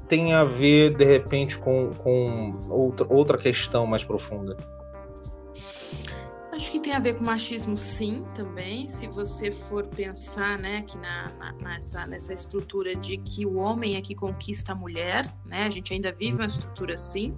[0.09, 4.57] tem a ver, de repente, com, com outra, outra questão mais profunda?
[6.61, 8.87] Acho que tem a ver com machismo, sim, também.
[8.87, 13.97] Se você for pensar, né, que na, na, nessa, nessa estrutura de que o homem
[13.97, 17.35] é que conquista a mulher, né, a gente ainda vive uma estrutura assim.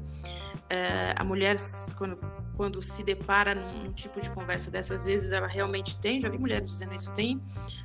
[0.68, 1.54] É, a mulher,
[1.96, 2.18] quando,
[2.56, 6.68] quando se depara num, tipo de conversa dessas vezes, ela realmente tem, já vi mulheres
[6.68, 7.40] dizendo isso, tem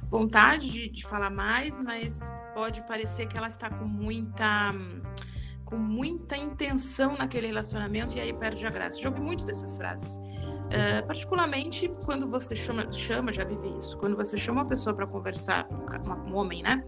[0.09, 4.73] vontade de, de falar mais, mas pode parecer que ela está com muita
[5.63, 8.99] com muita intenção naquele relacionamento e aí perde a graça.
[8.99, 10.17] Já ouvi muito dessas frases.
[10.67, 15.07] Uh, particularmente quando você chama, chama, já vivi isso, quando você chama uma pessoa para
[15.07, 15.65] conversar,
[16.27, 16.83] um, homem, né?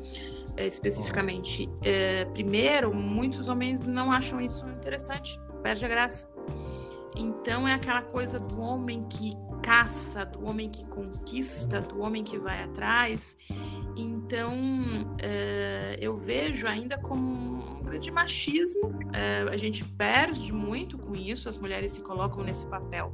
[0.49, 6.29] Uh, especificamente, uh, primeiro, muitos homens não acham isso interessante, perde a graça.
[7.15, 12.37] Então é aquela coisa do homem que caça, do homem que conquista, do homem que
[12.37, 13.37] vai atrás.
[13.95, 14.53] Então
[15.99, 18.93] eu vejo ainda como um grande machismo.
[19.51, 23.13] a gente perde muito com isso, as mulheres se colocam nesse papel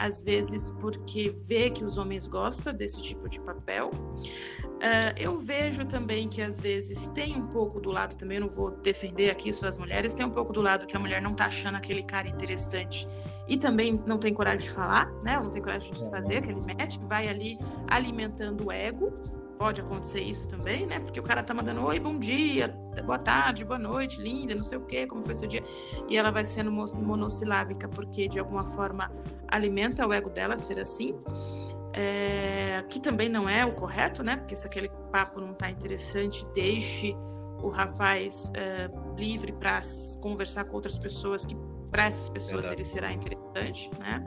[0.00, 3.90] às vezes porque vê que os homens gostam desse tipo de papel.
[3.90, 8.70] Uh, eu vejo também que às vezes tem um pouco do lado, também não vou
[8.70, 11.46] defender aqui só as mulheres, tem um pouco do lado que a mulher não tá
[11.46, 13.06] achando aquele cara interessante
[13.46, 15.38] e também não tem coragem de falar, né?
[15.38, 17.58] Não tem coragem de desfazer aquele match, vai ali
[17.88, 19.12] alimentando o ego.
[19.60, 20.98] Pode acontecer isso também, né?
[21.00, 22.68] Porque o cara tá mandando oi, bom dia,
[23.04, 25.62] boa tarde, boa noite, linda, não sei o quê, como foi seu dia.
[26.08, 29.12] E ela vai sendo monossilábica porque de alguma forma
[29.46, 31.14] alimenta o ego dela ser assim
[31.92, 34.38] é, que também não é o correto, né?
[34.38, 37.14] Porque se aquele papo não está interessante, deixe
[37.62, 39.82] o rapaz é, livre para
[40.22, 41.54] conversar com outras pessoas que
[41.90, 42.82] para essas pessoas Verdade.
[42.82, 44.24] ele será interessante, né?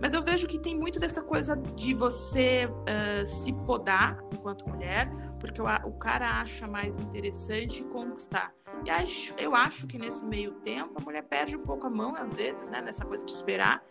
[0.00, 5.10] Mas eu vejo que tem muito dessa coisa de você uh, se podar enquanto mulher,
[5.40, 8.52] porque o, o, cara acha mais interessante conquistar.
[8.84, 12.14] E acho, eu acho que nesse meio tempo a mulher perde um pouco a mão,
[12.14, 12.82] às vezes, né?
[12.82, 13.82] Nessa coisa de esperar.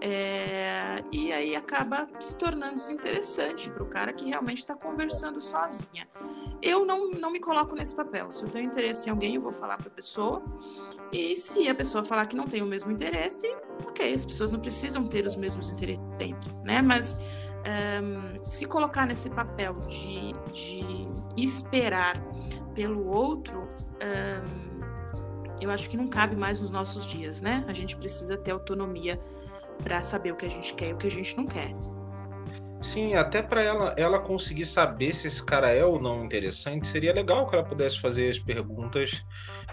[0.00, 6.08] É, e aí acaba se tornando desinteressante para o cara que realmente está conversando sozinha.
[6.62, 8.32] Eu não, não me coloco nesse papel.
[8.32, 10.42] Se eu tenho interesse em alguém, eu vou falar para a pessoa.
[11.12, 13.46] E se a pessoa falar que não tem o mesmo interesse,
[13.86, 16.82] ok, as pessoas não precisam ter os mesmos interesses sempre, né?
[16.82, 17.18] Mas
[17.64, 22.20] um, se colocar nesse papel de, de esperar
[22.74, 23.68] pelo outro,
[24.02, 24.74] um,
[25.60, 27.64] eu acho que não cabe mais nos nossos dias, né?
[27.68, 29.20] A gente precisa ter autonomia
[29.82, 31.72] para saber o que a gente quer e o que a gente não quer.
[32.84, 37.14] Sim, até para ela, ela conseguir saber se esse cara é ou não interessante, seria
[37.14, 39.24] legal que ela pudesse fazer as perguntas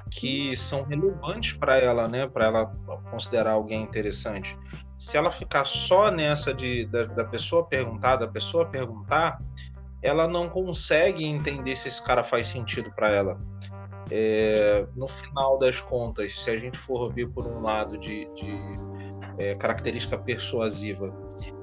[0.09, 2.25] que são relevantes para ela, né?
[2.25, 2.65] Para ela
[3.11, 4.57] considerar alguém interessante.
[4.97, 9.41] Se ela ficar só nessa de da, da pessoa perguntar, da pessoa perguntar,
[10.01, 13.37] ela não consegue entender se esse cara faz sentido para ela.
[14.09, 19.10] É, no final das contas, se a gente for ver por um lado de, de
[19.41, 21.11] é, característica persuasiva,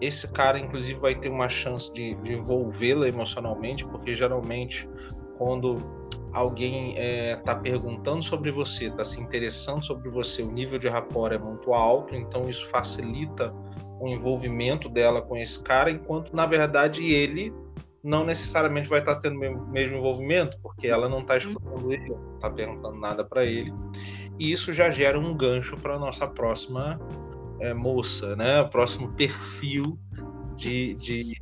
[0.00, 4.88] esse cara, inclusive, vai ter uma chance de, de envolvê-la emocionalmente, porque geralmente,
[5.36, 5.76] quando
[6.32, 11.32] alguém está é, perguntando sobre você, está se interessando sobre você, o nível de rapport
[11.32, 13.54] é muito alto, então isso facilita
[14.00, 17.52] o envolvimento dela com esse cara, enquanto na verdade ele
[18.02, 21.38] não necessariamente vai estar tá tendo o mesmo envolvimento, porque ela não está uhum.
[21.38, 23.72] escutando ele, não está perguntando nada para ele,
[24.38, 27.00] e isso já gera um gancho para a nossa próxima
[27.60, 28.60] é, moça, né?
[28.60, 29.98] O próximo perfil
[30.56, 31.40] de, de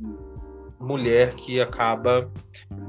[0.79, 2.29] mulher que acaba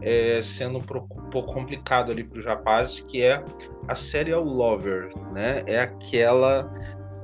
[0.02, 3.42] é, sendo um pouco complicado ali para os rapazes, que é
[3.86, 5.62] a serial lover, né?
[5.66, 6.70] É aquela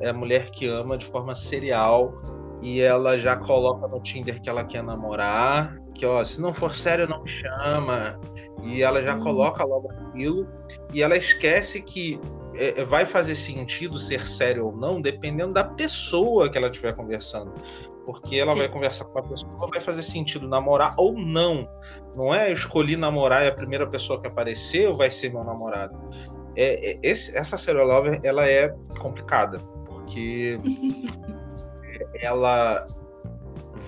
[0.01, 2.15] é a mulher que ama de forma serial
[2.61, 6.75] e ela já coloca no Tinder que ela quer namorar, que ó, se não for
[6.75, 8.19] sério não me chama.
[8.63, 9.23] E ela já hum.
[9.23, 10.49] coloca logo aquilo
[10.93, 12.19] e ela esquece que
[12.57, 16.95] é, é, vai fazer sentido ser sério ou não, dependendo da pessoa que ela estiver
[16.95, 17.53] conversando.
[18.05, 18.59] Porque ela Sim.
[18.59, 21.69] vai conversar com a pessoa, vai fazer sentido namorar ou não.
[22.17, 25.99] Não é eu escolhi namorar e a primeira pessoa que apareceu vai ser meu namorado.
[26.55, 28.69] É, é esse, essa serial lover, ela é
[29.01, 30.61] complicada, porque
[32.21, 32.87] ela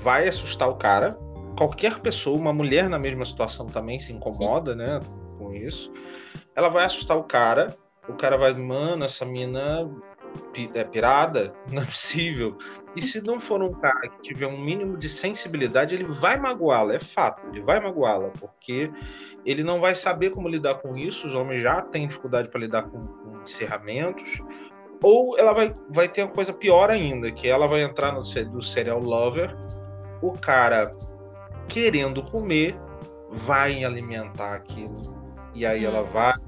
[0.03, 1.17] vai assustar o cara.
[1.57, 5.01] Qualquer pessoa, uma mulher na mesma situação também se incomoda, né,
[5.39, 5.93] com isso.
[6.55, 7.77] Ela vai assustar o cara
[8.09, 9.91] o cara vai, mano, essa mina
[10.75, 11.53] é pirada?
[11.71, 12.57] Não é possível.
[12.95, 16.95] E se não for um cara que tiver um mínimo de sensibilidade, ele vai magoá-la,
[16.95, 18.91] é fato, ele vai magoá-la, porque
[19.45, 22.85] ele não vai saber como lidar com isso, os homens já têm dificuldade para lidar
[22.85, 24.41] com, com encerramentos,
[25.03, 28.63] ou ela vai, vai ter uma coisa pior ainda, que ela vai entrar no do
[28.63, 29.55] serial lover,
[30.23, 30.91] o cara
[31.69, 32.75] querendo comer,
[33.31, 34.95] vai alimentar aquilo,
[35.55, 36.13] e aí ela hum.
[36.15, 36.46] vai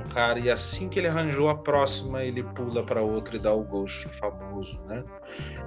[0.00, 3.52] um cara e assim que ele arranjou a próxima, ele pula para outra e dá
[3.52, 5.04] o ghost famoso, né?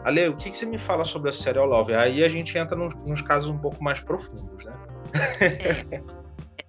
[0.04, 1.94] Ale, o que, que você me fala sobre a série Love?
[1.94, 4.74] Aí a gente entra nos, nos casos um pouco mais profundos, né?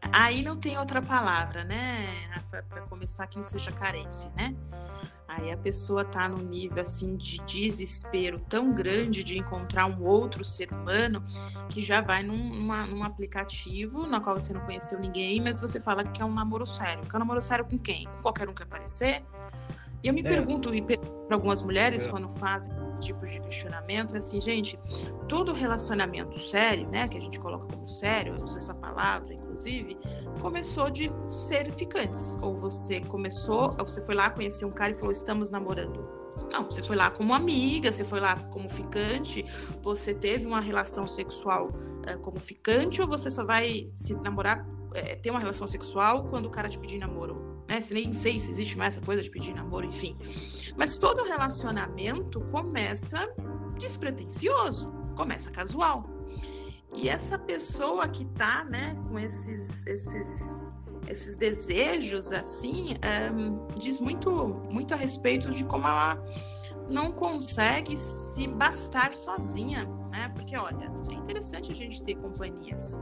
[0.06, 0.12] É.
[0.12, 2.06] Aí não tem outra palavra, né,
[2.50, 4.54] para começar que não seja carência, né?
[5.36, 10.44] Aí a pessoa tá num nível assim de desespero tão grande de encontrar um outro
[10.44, 11.24] ser humano
[11.68, 15.80] que já vai num, numa, num aplicativo na qual você não conheceu ninguém, mas você
[15.80, 17.02] fala que é um namoro sério.
[17.04, 18.06] Que é um namoro sério com quem?
[18.06, 19.24] Com qualquer um que aparecer?
[20.04, 20.24] E eu me é.
[20.24, 20.98] pergunto, e para
[21.34, 22.10] algumas mulheres, é.
[22.10, 24.78] quando fazem tipos de questionamento, é assim, gente,
[25.26, 29.96] todo relacionamento sério, né, que a gente coloca como sério, usa essa palavra, inclusive,
[30.42, 32.36] começou de ser ficantes.
[32.42, 36.06] Ou você começou, ou você foi lá conhecer um cara e falou, estamos namorando.
[36.52, 39.42] Não, você foi lá como amiga, você foi lá como ficante,
[39.82, 45.22] você teve uma relação sexual uh, como ficante, ou você só vai se namorar, uh,
[45.22, 47.53] ter uma relação sexual quando o cara te pedir namoro?
[47.68, 47.80] Né?
[47.80, 50.16] Se nem sei se existe mais essa coisa de pedir namoro, enfim.
[50.76, 53.28] Mas todo relacionamento começa
[53.78, 56.08] despretensioso, começa casual.
[56.94, 60.74] E essa pessoa que tá, né, com esses, esses,
[61.08, 63.30] esses desejos, assim, é,
[63.78, 64.30] diz muito,
[64.70, 66.22] muito a respeito de como ela
[66.88, 70.30] não consegue se bastar sozinha, né?
[70.34, 73.00] Porque, olha, é interessante a gente ter companhias.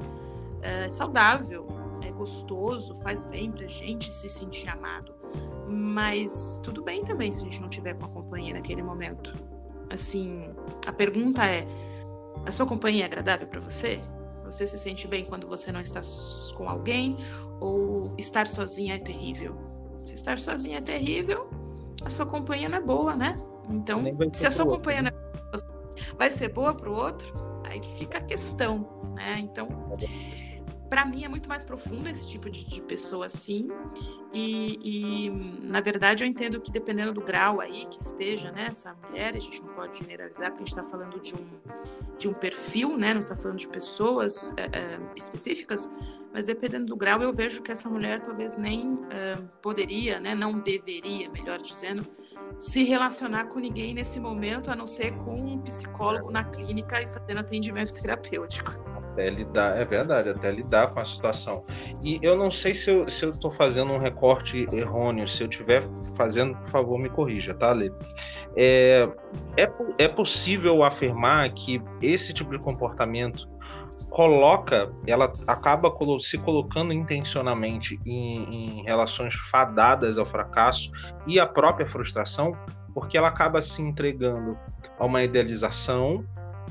[0.62, 1.66] É saudável,
[2.06, 5.14] é gostoso, faz bem pra gente se sentir amado.
[5.68, 9.34] Mas tudo bem também se a gente não tiver com a companhia naquele momento.
[9.90, 10.50] Assim,
[10.86, 11.66] a pergunta é:
[12.46, 14.00] a sua companhia é agradável para você?
[14.44, 16.00] Você se sente bem quando você não está
[16.56, 17.16] com alguém?
[17.60, 19.56] Ou estar sozinha é terrível?
[20.04, 21.48] Se estar sozinha é terrível,
[22.04, 23.36] a sua companhia não é boa, né?
[23.70, 27.32] Então, se a sua companhia não é boa, vai ser boa para o outro,
[27.64, 29.38] aí fica a questão, né?
[29.38, 29.68] Então,
[30.92, 33.66] para mim é muito mais profundo esse tipo de, de pessoa assim.
[34.30, 35.30] E, e,
[35.66, 39.40] na verdade, eu entendo que dependendo do grau aí que esteja, né, essa mulher, a
[39.40, 41.46] gente não pode generalizar, porque a gente está falando de um,
[42.18, 45.90] de um perfil, né, não está falando de pessoas é, é, específicas,
[46.30, 50.58] mas dependendo do grau, eu vejo que essa mulher talvez nem é, poderia, né, não
[50.58, 52.06] deveria, melhor dizendo,
[52.58, 57.06] se relacionar com ninguém nesse momento, a não ser com um psicólogo na clínica e
[57.08, 58.92] fazendo atendimento terapêutico.
[59.12, 61.64] Até lidar, é verdade, até lidar com a situação.
[62.02, 65.48] E eu não sei se eu estou se eu fazendo um recorte errôneo, se eu
[65.48, 65.86] estiver
[66.16, 67.92] fazendo, por favor, me corrija, tá, Lê?
[68.56, 69.08] É,
[69.56, 73.46] é, é possível afirmar que esse tipo de comportamento
[74.12, 75.90] coloca, ela acaba
[76.20, 80.90] se colocando intencionalmente em, em, relações fadadas ao fracasso
[81.26, 82.52] e à própria frustração,
[82.92, 84.56] porque ela acaba se entregando
[84.98, 86.24] a uma idealização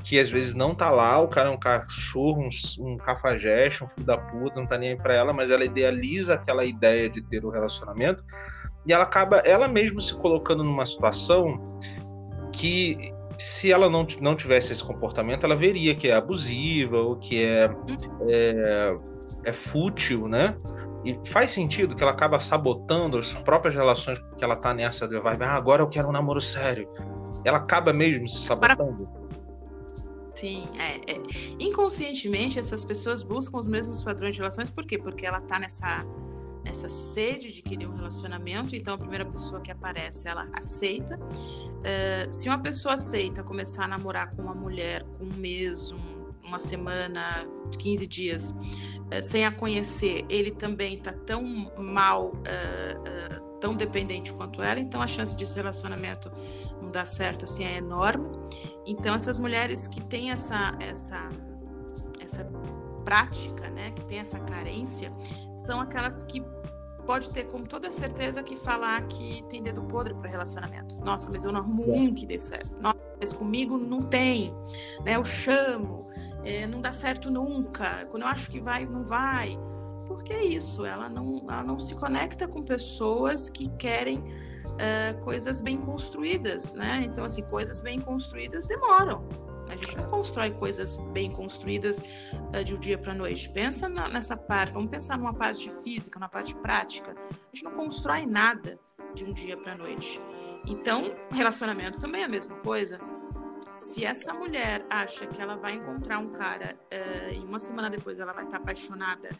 [0.04, 2.50] que às vezes não tá lá, o cara é um cachorro, um,
[2.86, 6.34] um cafajeste, um filho da puta, não tá nem aí pra ela, mas ela idealiza
[6.34, 8.24] aquela ideia de ter o um relacionamento
[8.84, 11.80] e ela acaba ela mesma se colocando numa situação
[12.52, 17.42] que se ela não, não tivesse esse comportamento, ela veria que é abusiva ou que
[17.42, 17.70] é,
[18.28, 18.96] é,
[19.44, 20.56] é fútil, né?
[21.04, 25.18] E faz sentido que ela acaba sabotando as próprias relações porque ela tá nessa de
[25.18, 26.88] vai, ah, agora eu quero um namoro sério.
[27.44, 29.08] Ela acaba mesmo se sabotando.
[30.42, 31.22] Sim, é, é.
[31.60, 34.98] Inconscientemente, essas pessoas buscam os mesmos padrões de relações, por quê?
[34.98, 36.04] Porque ela tá nessa
[36.64, 41.16] essa sede de querer um relacionamento, então a primeira pessoa que aparece, ela aceita.
[41.16, 46.32] Uh, se uma pessoa aceita começar a namorar com uma mulher com um mês, um,
[46.42, 47.46] uma semana,
[47.78, 51.42] 15 dias, uh, sem a conhecer, ele também tá tão
[51.78, 56.30] mal, uh, tão dependente quanto ela, então a chance de esse relacionamento
[56.80, 58.28] não dar certo assim é enorme.
[58.86, 61.28] Então essas mulheres que têm essa, essa,
[62.20, 62.44] essa
[63.04, 65.12] prática, né, que tem essa carência,
[65.54, 66.42] são aquelas que
[67.06, 70.96] pode ter com toda certeza que falar que tem dedo podre para relacionamento.
[70.98, 72.70] Nossa, mas eu não arrumo um que dê certo.
[72.80, 74.54] Nossa, mas comigo não tem,
[75.04, 75.16] né?
[75.16, 76.08] Eu chamo,
[76.44, 78.06] é, não dá certo nunca.
[78.10, 79.58] Quando eu acho que vai, não vai.
[80.06, 84.22] Porque é isso, ela não, ela não se conecta com pessoas que querem
[84.72, 87.02] uh, coisas bem construídas, né?
[87.04, 89.26] Então, assim, coisas bem construídas demoram.
[89.68, 93.48] A gente não constrói coisas bem construídas uh, de um dia para noite.
[93.50, 97.14] Pensa na, nessa parte, vamos pensar numa parte física, numa parte prática.
[97.30, 98.78] A gente não constrói nada
[99.14, 100.20] de um dia para noite.
[100.66, 103.00] Então, relacionamento também é a mesma coisa.
[103.72, 108.18] Se essa mulher acha que ela vai encontrar um cara uh, e uma semana depois
[108.18, 109.30] ela vai estar apaixonada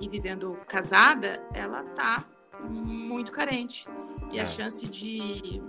[0.00, 2.24] e vivendo casada, ela tá
[2.70, 3.86] muito carente.
[4.32, 4.46] E a é.
[4.46, 5.62] chance de,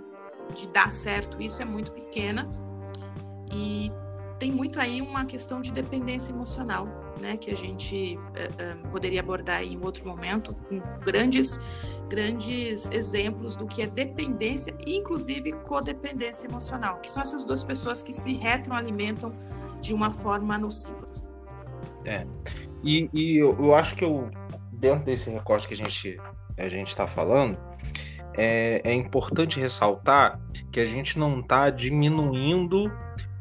[0.54, 2.44] de dar certo isso é muito pequena.
[3.52, 3.92] E
[4.38, 6.88] tem muito aí uma questão de dependência emocional,
[7.20, 11.60] né, que a gente uh, uh, poderia abordar em outro momento, com grandes,
[12.08, 18.02] grandes exemplos do que é dependência e, inclusive, codependência emocional, que são essas duas pessoas
[18.02, 19.32] que se retroalimentam
[19.80, 21.06] de uma forma nociva.
[22.04, 22.26] É,
[22.82, 24.28] e, e eu, eu, acho que eu,
[24.72, 26.18] dentro desse recorte que a gente
[26.56, 27.58] a gente está falando,
[28.36, 30.40] é, é importante ressaltar
[30.72, 32.90] que a gente não está diminuindo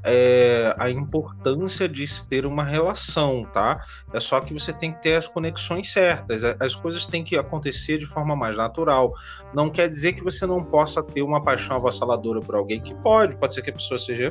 [0.04, 3.82] é, a importância de se ter uma relação, tá?
[4.14, 7.98] É só que você tem que ter as conexões certas, as coisas têm que acontecer
[8.00, 9.14] de forma mais natural.
[9.54, 13.36] Não quer dizer que você não possa ter uma paixão avassaladora por alguém, que pode,
[13.38, 14.30] pode ser que a pessoa seja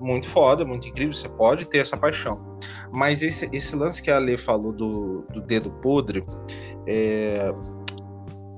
[0.00, 2.58] muito foda, muito incrível, você pode ter essa paixão.
[2.90, 6.22] Mas esse, esse lance que a Lê falou do, do dedo podre,
[6.86, 7.52] é,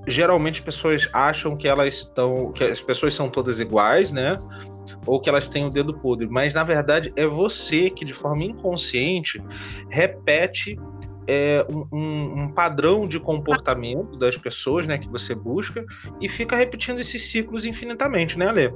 [0.07, 4.39] geralmente as pessoas acham que elas estão, que as pessoas são todas iguais, né?
[5.07, 8.45] ou que elas têm o dedo podre, mas na verdade é você que de forma
[8.45, 9.43] inconsciente
[9.91, 10.79] repete
[11.27, 15.85] é, um, um, padrão de comportamento das pessoas, né, que você busca
[16.21, 18.75] e fica repetindo esses ciclos infinitamente, né, Ale?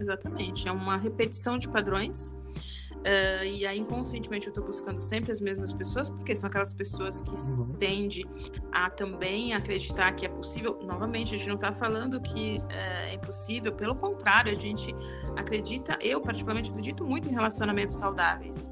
[0.00, 0.66] Exatamente.
[0.66, 2.34] É uma repetição de padrões
[3.04, 7.20] Uh, e aí, inconscientemente, eu estou buscando sempre as mesmas pessoas, porque são aquelas pessoas
[7.20, 7.78] que uhum.
[7.78, 8.24] tendem
[8.72, 10.78] a também acreditar que é possível.
[10.82, 14.94] Novamente, a gente não está falando que uh, é impossível, pelo contrário, a gente
[15.36, 18.70] acredita, eu particularmente acredito muito em relacionamentos saudáveis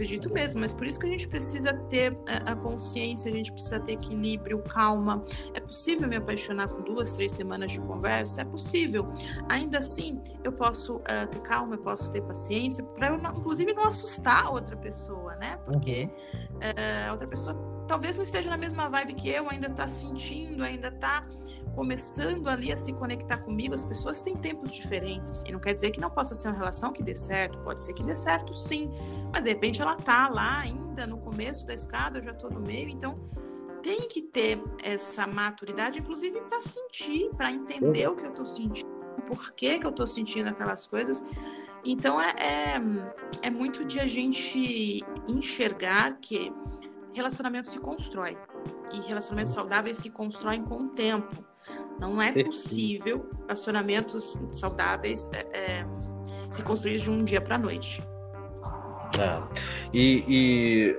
[0.00, 3.78] acredito mesmo, mas por isso que a gente precisa ter a, consciência, a gente precisa
[3.80, 5.20] ter equilíbrio, calma.
[5.52, 8.40] É possível me apaixonar com duas, três semanas de conversa?
[8.40, 9.12] É possível.
[9.48, 13.74] Ainda assim, eu posso uh, ter calma, eu posso ter paciência, para eu, não, inclusive,
[13.74, 15.58] não assustar a outra pessoa, né?
[15.64, 16.08] Porque
[16.54, 17.54] uh, a outra pessoa
[17.90, 21.22] talvez não esteja na mesma vibe que eu, ainda está sentindo, ainda está
[21.74, 23.74] começando ali a se conectar comigo.
[23.74, 25.42] As pessoas têm tempos diferentes.
[25.44, 27.58] E não quer dizer que não possa ser uma relação que dê certo.
[27.64, 28.88] Pode ser que dê certo, sim.
[29.32, 32.60] Mas de repente ela tá lá ainda no começo da escada, eu já estou no
[32.60, 32.88] meio.
[32.88, 33.18] Então
[33.82, 38.88] tem que ter essa maturidade, inclusive para sentir, para entender o que eu estou sentindo,
[39.26, 41.26] por que, que eu estou sentindo aquelas coisas.
[41.84, 42.80] Então é, é,
[43.42, 46.52] é muito de a gente enxergar que
[47.12, 48.36] relacionamento se constrói.
[48.92, 51.44] E relacionamentos saudáveis se constroem com o tempo.
[51.98, 55.86] Não é possível relacionamentos saudáveis é, é,
[56.50, 58.02] se construir de um dia para a noite.
[59.18, 59.42] É.
[59.92, 60.98] E, e,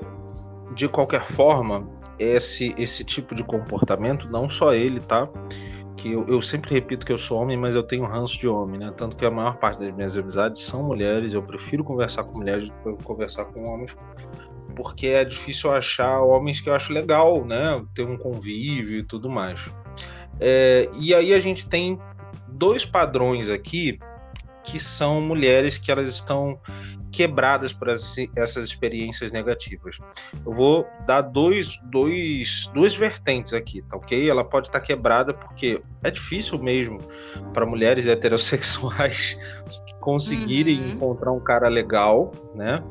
[0.75, 1.87] de qualquer forma,
[2.19, 5.27] esse, esse tipo de comportamento, não só ele, tá?
[5.97, 8.79] Que eu, eu, sempre repito que eu sou homem, mas eu tenho ranço de homem,
[8.79, 8.93] né?
[8.95, 11.33] Tanto que a maior parte das minhas amizades são mulheres.
[11.33, 13.95] Eu prefiro conversar com mulheres do que conversar com homens,
[14.75, 17.83] porque é difícil achar homens que eu acho legal, né?
[17.93, 19.59] Ter um convívio e tudo mais.
[20.39, 21.99] É, e aí a gente tem
[22.47, 23.99] dois padrões aqui
[24.63, 26.59] que são mulheres que elas estão
[27.11, 29.97] quebradas por essas experiências negativas.
[30.45, 34.29] Eu vou dar dois, dois, duas vertentes aqui, tá ok?
[34.29, 36.99] Ela pode estar quebrada porque é difícil mesmo
[37.53, 39.37] para mulheres heterossexuais
[39.99, 40.89] conseguirem uhum.
[40.91, 42.81] encontrar um cara legal, né?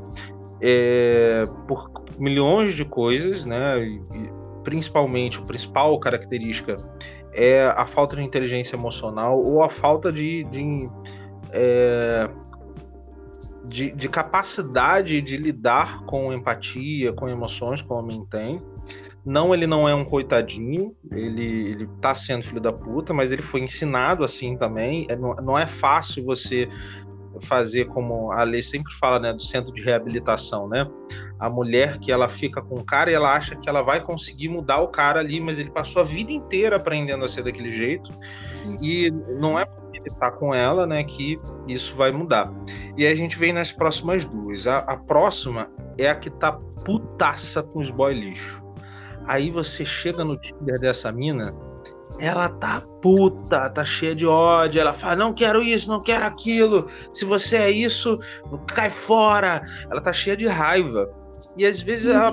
[0.61, 1.89] É, por
[2.19, 3.83] milhões de coisas, né?
[3.83, 4.01] E,
[4.63, 6.77] principalmente, a principal característica
[7.33, 10.89] é a falta de inteligência emocional ou a falta de, de,
[11.51, 12.27] é,
[13.65, 18.61] de, de, capacidade de lidar com empatia, com emoções que o homem tem.
[19.23, 23.43] Não, ele não é um coitadinho, ele, ele tá sendo filho da puta, mas ele
[23.43, 25.05] foi ensinado assim também.
[25.09, 26.67] É, não, não é fácil você
[27.41, 30.89] fazer como a lei sempre fala, né, do centro de reabilitação, né?
[31.39, 34.47] A mulher que ela fica com o cara e ela acha que ela vai conseguir
[34.47, 38.11] mudar o cara ali, mas ele passou a vida inteira aprendendo a ser daquele jeito
[38.81, 41.37] e não é porque ele tá com ela, né, que
[41.67, 42.51] isso vai mudar.
[42.95, 44.67] E aí a gente vem nas próximas duas.
[44.67, 46.53] A, a próxima é a que tá
[46.85, 48.61] putaça com os boy lixo.
[49.25, 51.53] Aí você chega no Tinder dessa mina,
[52.21, 54.79] ela tá puta, tá cheia de ódio.
[54.79, 56.87] Ela fala: não quero isso, não quero aquilo.
[57.11, 58.19] Se você é isso,
[58.67, 59.63] cai fora.
[59.89, 61.11] Ela tá cheia de raiva.
[61.57, 62.31] E às vezes ela,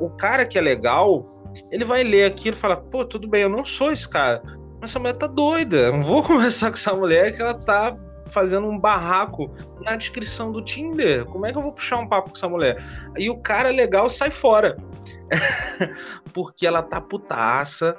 [0.00, 1.26] o cara que é legal,
[1.70, 4.42] ele vai ler aquilo e fala: pô, tudo bem, eu não sou esse cara.
[4.80, 5.76] Mas essa mulher tá doida.
[5.76, 7.94] Eu não vou conversar com essa mulher que ela tá
[8.32, 11.26] fazendo um barraco na descrição do Tinder.
[11.26, 12.82] Como é que eu vou puxar um papo com essa mulher?
[13.18, 14.76] E o cara legal sai fora.
[16.34, 17.96] Porque ela tá putaça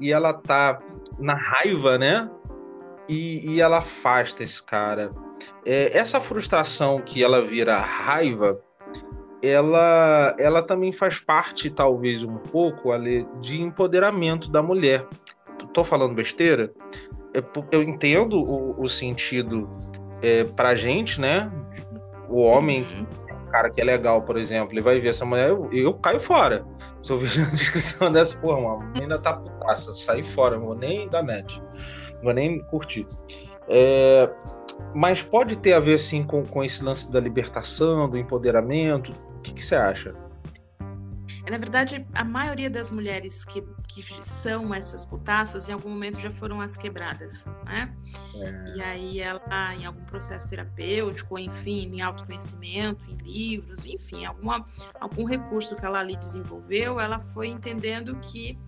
[0.00, 0.78] e ela tá
[1.18, 2.28] na raiva, né?
[3.08, 5.12] E, e ela afasta esse cara.
[5.64, 8.60] É, essa frustração que ela vira raiva,
[9.42, 15.06] ela, ela também faz parte, talvez um pouco, Ale, de empoderamento da mulher.
[15.72, 16.72] Tô falando besteira?
[17.34, 19.68] É eu entendo o, o sentido
[20.22, 21.50] é, pra gente, né?
[22.28, 23.06] O homem, uhum.
[23.46, 26.20] o cara que é legal, por exemplo, ele vai ver essa mulher, eu, eu caio
[26.20, 26.64] fora.
[27.06, 30.74] Se eu vejo uma descrição dessa, porra, uma menina tá putaça, sai fora, não vou
[30.74, 31.58] nem dar match,
[32.16, 33.06] não vou nem curtir.
[33.68, 34.28] É,
[34.92, 39.12] mas pode ter a ver, assim, com, com esse lance da libertação, do empoderamento?
[39.36, 40.16] O que, que você acha?
[41.50, 46.30] Na verdade, a maioria das mulheres que, que são essas putaças, em algum momento já
[46.30, 47.94] foram as quebradas, né?
[48.34, 48.76] É.
[48.76, 54.66] E aí ela, em algum processo terapêutico, enfim, em autoconhecimento, em livros, enfim, alguma,
[55.00, 58.58] algum recurso que ela ali desenvolveu, ela foi entendendo que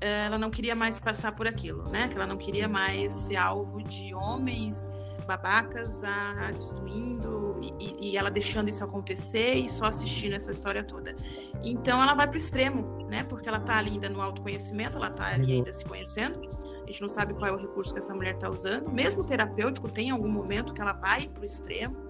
[0.00, 2.08] eh, ela não queria mais passar por aquilo, né?
[2.08, 4.90] Que ela não queria mais ser alvo de homens
[5.30, 11.14] babacas a, destruindo e, e, ela deixando isso acontecer e só assistindo essa história toda.
[11.62, 13.22] Então ela vai para o extremo, né?
[13.22, 16.40] Porque ela está ali ainda no autoconhecimento, ela está ali ainda se conhecendo.
[16.82, 18.90] A gente não sabe qual é o recurso que essa mulher está usando.
[18.90, 22.09] Mesmo terapêutico, tem algum momento que ela vai para o extremo.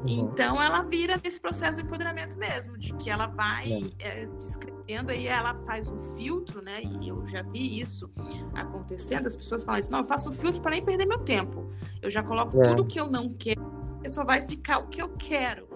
[0.00, 0.06] Uhum.
[0.06, 5.26] Então ela vira nesse processo de empoderamento mesmo, de que ela vai é, descrevendo aí,
[5.26, 6.80] ela faz um filtro, né?
[6.82, 8.10] E eu já vi isso
[8.54, 11.70] acontecendo, as pessoas falam isso, não, eu faço um filtro para nem perder meu tempo.
[12.00, 12.68] Eu já coloco é.
[12.68, 13.60] tudo que eu não quero,
[14.08, 15.68] só vai ficar o que eu quero.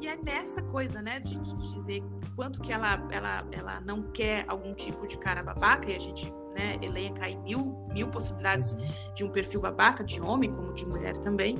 [0.00, 2.02] E é nessa coisa, né, de, de dizer
[2.36, 6.32] quanto que ela, ela, ela não quer algum tipo de cara babaca, e a gente
[6.54, 8.76] né, elenca aí mil, mil possibilidades
[9.14, 11.58] de um perfil babaca, de homem como de mulher também,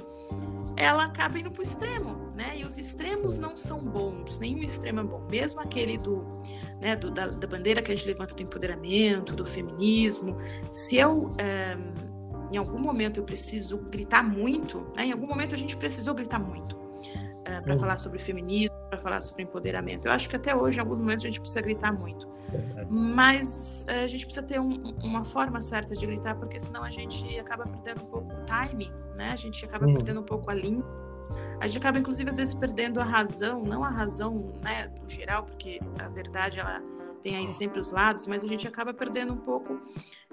[0.76, 2.56] ela acaba indo para o extremo, né?
[2.56, 5.26] E os extremos não são bons, nenhum extremo é bom.
[5.30, 6.24] Mesmo aquele do,
[6.80, 10.36] né, do da, da, bandeira que a gente levanta do empoderamento, do feminismo,
[10.72, 11.76] se eu é,
[12.52, 15.06] em algum momento eu preciso gritar muito, né?
[15.06, 16.83] Em algum momento a gente precisou gritar muito
[17.44, 17.80] é, para uhum.
[17.80, 20.06] falar sobre feminismo, para falar sobre empoderamento.
[20.06, 22.28] Eu acho que até hoje, em alguns momentos, a gente precisa gritar muito.
[22.88, 26.90] Mas eh, a gente precisa ter um, uma forma certa de gritar, porque senão a
[26.90, 29.32] gente acaba perdendo um pouco o time, né?
[29.32, 29.94] A gente acaba hum.
[29.94, 30.84] perdendo um pouco a linha.
[31.60, 35.44] A gente acaba, inclusive, às vezes perdendo a razão, não a razão, né, no geral,
[35.44, 36.82] porque a verdade, ela
[37.24, 39.80] tem aí sempre os lados, mas a gente acaba perdendo um pouco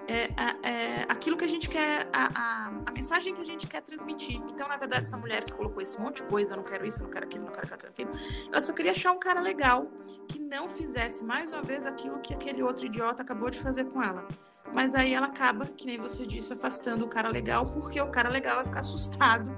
[0.10, 0.28] é,
[0.62, 4.42] é, aquilo que a gente quer, a, a, a, mensagem que a gente quer transmitir.
[4.50, 7.00] Então, na verdade, essa mulher que colocou esse monte de coisa, eu não quero isso,
[7.00, 8.12] eu não quero aquilo, não quero aquilo, aquilo,
[8.52, 9.88] ela só queria achar um cara legal
[10.28, 14.04] que não fizesse mais uma vez aquilo que aquele outro idiota acabou de fazer com
[14.04, 14.28] ela.
[14.74, 18.28] Mas aí ela acaba, que nem você disse, afastando o cara legal, porque o cara
[18.28, 19.50] legal vai ficar assustado,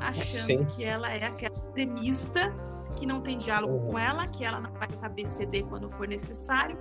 [0.00, 0.64] achando Sim.
[0.66, 2.52] que ela é aquela extremista
[2.94, 3.92] que não tem diálogo uhum.
[3.92, 6.76] com ela, que ela não vai saber ceder quando for necessário.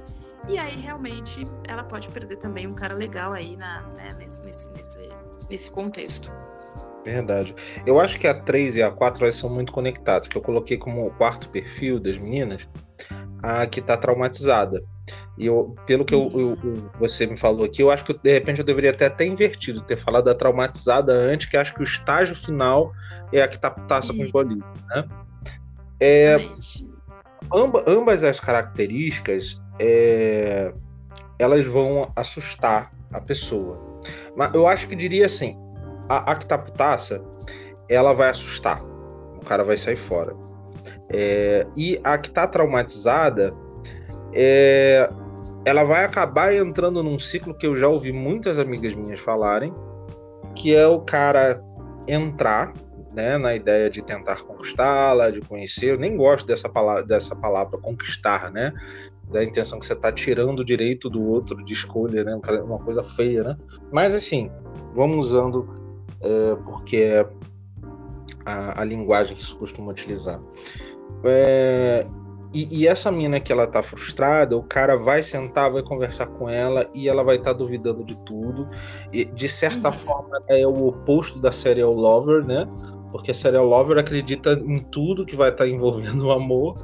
[0.47, 4.69] E aí, realmente, ela pode perder também um cara legal aí na, né, nesse, nesse,
[4.71, 5.09] nesse,
[5.49, 6.31] nesse contexto.
[7.03, 7.55] Verdade.
[7.85, 10.77] Eu acho que a 3 e a 4 elas são muito conectadas, que eu coloquei
[10.77, 12.61] como o quarto perfil das meninas,
[13.41, 14.83] a que está traumatizada.
[15.37, 18.33] E eu, pelo que eu, eu, eu, você me falou aqui, eu acho que de
[18.33, 21.83] repente eu deveria até ter invertido, ter falado da traumatizada antes, que acho que o
[21.83, 22.93] estágio final
[23.31, 25.09] é a que tá taça com o né?
[25.99, 26.37] É,
[27.53, 30.73] amba, ambas as características é,
[31.39, 33.79] elas vão assustar a pessoa.
[34.35, 35.57] Mas eu acho que diria assim:
[36.09, 37.21] a, a que tá putaça,
[37.89, 38.81] ela vai assustar.
[38.83, 40.35] O cara vai sair fora.
[41.09, 43.53] É, e a que tá traumatizada,
[44.33, 45.09] é,
[45.65, 49.73] ela vai acabar entrando num ciclo que eu já ouvi muitas amigas minhas falarem,
[50.55, 51.61] que é o cara
[52.07, 52.73] entrar
[53.13, 55.91] né, na ideia de tentar conquistá-la, de conhecer.
[55.91, 58.73] Eu nem gosto dessa palavra, dessa palavra conquistar, né?
[59.31, 62.39] Da intenção que você está tirando o direito do outro de escolha, né?
[62.63, 63.57] Uma coisa feia, né?
[63.91, 64.51] Mas assim,
[64.93, 65.83] vamos usando
[66.21, 67.27] é, porque é
[68.45, 70.39] a, a, linguagem que se costuma utilizar.
[71.23, 72.05] É,
[72.53, 76.47] e, e, essa mina que ela tá frustrada, o cara vai sentar, vai conversar com
[76.47, 78.67] ela e ela vai estar tá duvidando de tudo.
[79.11, 79.93] E de certa uhum.
[79.93, 82.67] forma é o oposto da serial lover, né?
[83.13, 86.75] Porque a serial lover acredita em tudo que vai estar envolvendo o amor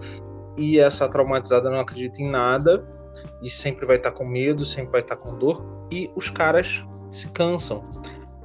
[0.56, 2.88] e essa traumatizada não acredita em nada
[3.42, 7.32] e sempre vai estar com medo, sempre vai estar com dor e os caras se
[7.32, 7.82] cansam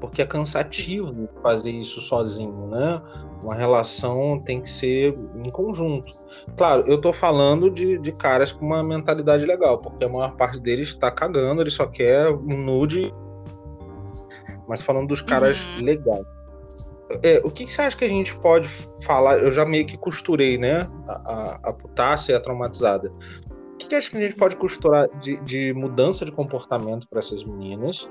[0.00, 3.02] porque é cansativo fazer isso sozinho, né?
[3.42, 6.10] Uma relação tem que ser em conjunto.
[6.56, 10.58] Claro, eu tô falando de, de caras com uma mentalidade legal, porque a maior parte
[10.58, 13.12] deles está cagando, ele só quer um nude.
[14.66, 15.84] Mas falando dos caras uhum.
[15.84, 16.33] legais
[17.22, 18.68] é, o que, que, você acha que a gente pode
[19.04, 19.38] falar?
[19.38, 20.88] Eu já meio que costurei, né?
[21.06, 23.12] A, a, a putácia e a traumatizada.
[23.74, 27.18] O que, que acha que a gente pode costurar de, de mudança de comportamento para
[27.18, 28.08] essas meninas?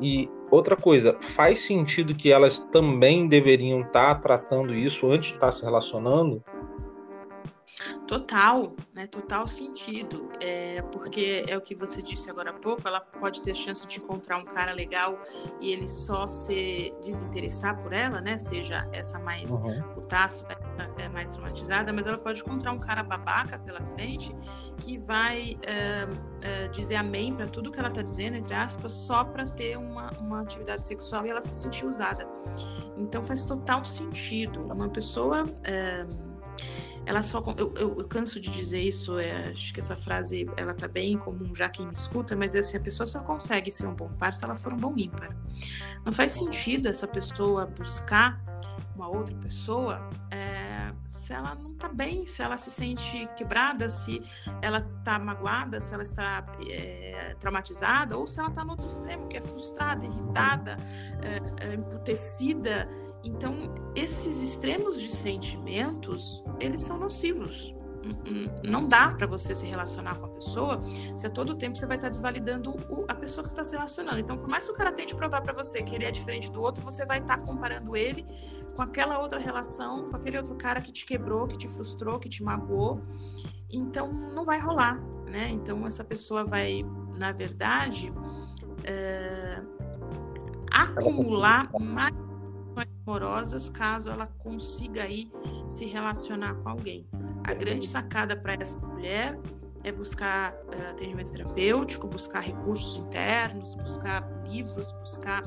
[0.00, 5.34] E outra coisa, faz sentido que elas também deveriam estar tá tratando isso antes de
[5.34, 6.42] estar tá se relacionando?
[8.06, 9.06] Total, né?
[9.06, 10.30] Total sentido.
[10.40, 13.98] É, porque é o que você disse agora há pouco, ela pode ter chance de
[13.98, 15.20] encontrar um cara legal
[15.60, 18.38] e ele só se desinteressar por ela, né?
[18.38, 19.82] Seja essa mais uhum.
[19.94, 20.46] putaço,
[20.98, 24.34] é, mais traumatizada, mas ela pode encontrar um cara babaca pela frente
[24.78, 26.06] que vai é,
[26.42, 30.10] é, dizer amém para tudo que ela tá dizendo, entre aspas, só para ter uma,
[30.18, 32.26] uma atividade sexual e ela se sentir usada.
[32.96, 34.62] Então faz total sentido.
[34.72, 36.00] Uma pessoa é,
[37.06, 40.74] ela só eu, eu, eu, canso de dizer isso é, acho que essa frase ela
[40.74, 43.86] tá bem comum já quem me escuta mas é assim a pessoa só consegue ser
[43.86, 45.34] um bom par se ela for um bom ímpar.
[46.04, 48.44] Não faz sentido essa pessoa buscar
[48.96, 54.22] uma outra pessoa é, se ela não tá bem se ela se sente quebrada se
[54.60, 59.28] ela está magoada se ela está é, traumatizada ou se ela está no outro extremo
[59.28, 60.78] que é frustrada irritada
[61.22, 62.88] é, é emputecida
[63.26, 67.74] então, esses extremos de sentimentos, eles são nocivos.
[68.62, 70.80] Não dá para você se relacionar com a pessoa
[71.16, 72.76] se a todo tempo você vai estar desvalidando
[73.08, 74.20] a pessoa que está se relacionando.
[74.20, 76.60] Então, por mais que o cara tente provar para você que ele é diferente do
[76.62, 78.24] outro, você vai estar comparando ele
[78.76, 82.28] com aquela outra relação, com aquele outro cara que te quebrou, que te frustrou, que
[82.28, 83.02] te magoou.
[83.68, 85.48] Então não vai rolar, né?
[85.48, 86.84] Então essa pessoa vai,
[87.16, 88.12] na verdade,
[88.84, 89.60] é,
[90.70, 92.25] acumular mais
[92.80, 95.30] amorosas caso ela consiga aí
[95.68, 97.06] se relacionar com alguém.
[97.44, 99.38] A grande sacada para essa mulher
[99.84, 105.42] é buscar uh, atendimento terapêutico, buscar recursos internos, buscar livros, buscar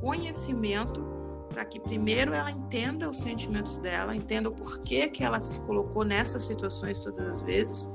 [0.00, 1.04] conhecimento
[1.50, 6.04] para que primeiro ela entenda os sentimentos dela, entenda o porquê que ela se colocou
[6.04, 7.90] nessas situações todas as vezes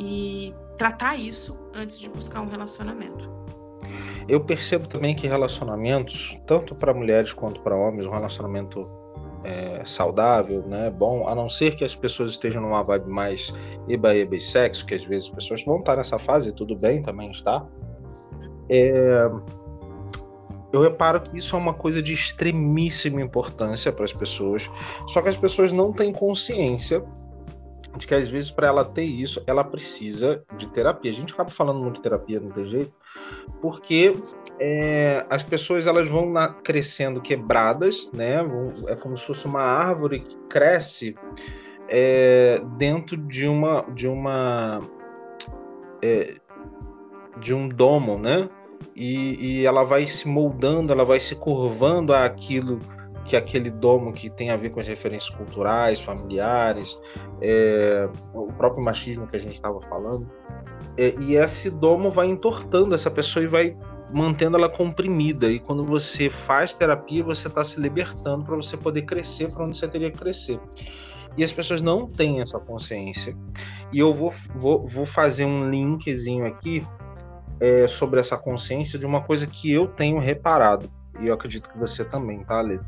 [0.00, 3.41] e tratar isso antes de buscar um relacionamento.
[4.28, 8.88] Eu percebo também que relacionamentos, tanto para mulheres quanto para homens, um relacionamento
[9.44, 13.52] é, saudável, né, bom, a não ser que as pessoas estejam numa vibe mais
[13.88, 17.02] eba, eba e sexo, que às vezes as pessoas vão estar nessa fase, tudo bem,
[17.02, 17.66] também está.
[18.68, 19.30] É,
[20.72, 24.70] eu reparo que isso é uma coisa de extremíssima importância para as pessoas,
[25.08, 27.04] só que as pessoas não têm consciência
[27.96, 31.10] de que às vezes para ela ter isso, ela precisa de terapia.
[31.10, 32.92] A gente acaba falando muito de terapia, não tem jeito,
[33.60, 34.16] porque
[34.58, 38.36] é, as pessoas elas vão na, crescendo quebradas, né?
[38.88, 41.14] É como se fosse uma árvore que cresce
[41.88, 44.80] é, dentro de uma de uma
[46.02, 46.36] é,
[47.38, 48.48] de um domo, né?
[48.96, 52.80] E, e ela vai se moldando, ela vai se curvando àquilo
[53.24, 56.98] que aquele domo que tem a ver com as referências culturais, familiares,
[57.40, 60.28] é, o próprio machismo que a gente estava falando.
[60.96, 63.76] É, e esse domo vai entortando essa pessoa e vai
[64.12, 65.46] mantendo ela comprimida.
[65.46, 69.78] E quando você faz terapia, você está se libertando para você poder crescer para onde
[69.78, 70.58] você teria que crescer.
[71.36, 73.34] E as pessoas não têm essa consciência.
[73.92, 76.84] E eu vou, vou, vou fazer um linkzinho aqui
[77.58, 80.90] é, sobre essa consciência de uma coisa que eu tenho reparado.
[81.20, 82.80] E eu acredito que você também, tá, Ale?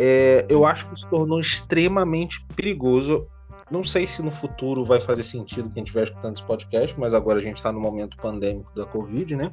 [0.00, 3.26] É, eu acho que se tornou extremamente perigoso.
[3.68, 7.40] Não sei se no futuro vai fazer sentido quem estiver escutando esse podcast, mas agora
[7.40, 9.50] a gente está no momento pandêmico da Covid, né?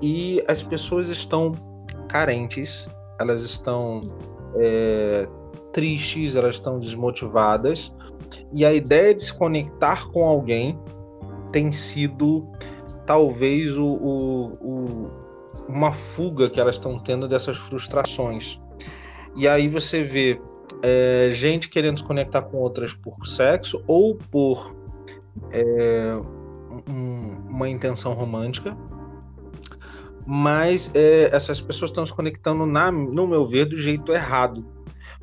[0.00, 1.52] E as pessoas estão
[2.08, 2.88] carentes,
[3.20, 4.10] elas estão
[4.56, 5.28] é,
[5.72, 7.94] tristes, elas estão desmotivadas.
[8.52, 10.78] E a ideia de se conectar com alguém
[11.52, 12.48] tem sido
[13.06, 15.28] talvez o, o, o
[15.68, 18.58] uma fuga que elas estão tendo dessas frustrações.
[19.38, 20.40] E aí você vê
[20.82, 24.76] é, gente querendo se conectar com outras por sexo ou por
[25.52, 26.16] é,
[26.90, 28.76] um, uma intenção romântica.
[30.26, 34.66] Mas é, essas pessoas estão se conectando, na, no meu ver, do jeito errado.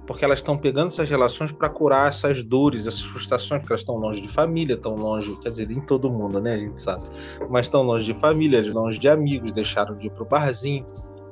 [0.07, 3.97] Porque elas estão pegando essas relações para curar essas dores, essas frustrações, porque elas estão
[3.97, 6.53] longe de família, estão longe, quer dizer, em todo mundo, né?
[6.53, 7.03] A gente sabe.
[7.49, 10.86] Mas estão longe de família, longe de amigos, deixaram de ir para o barzinho,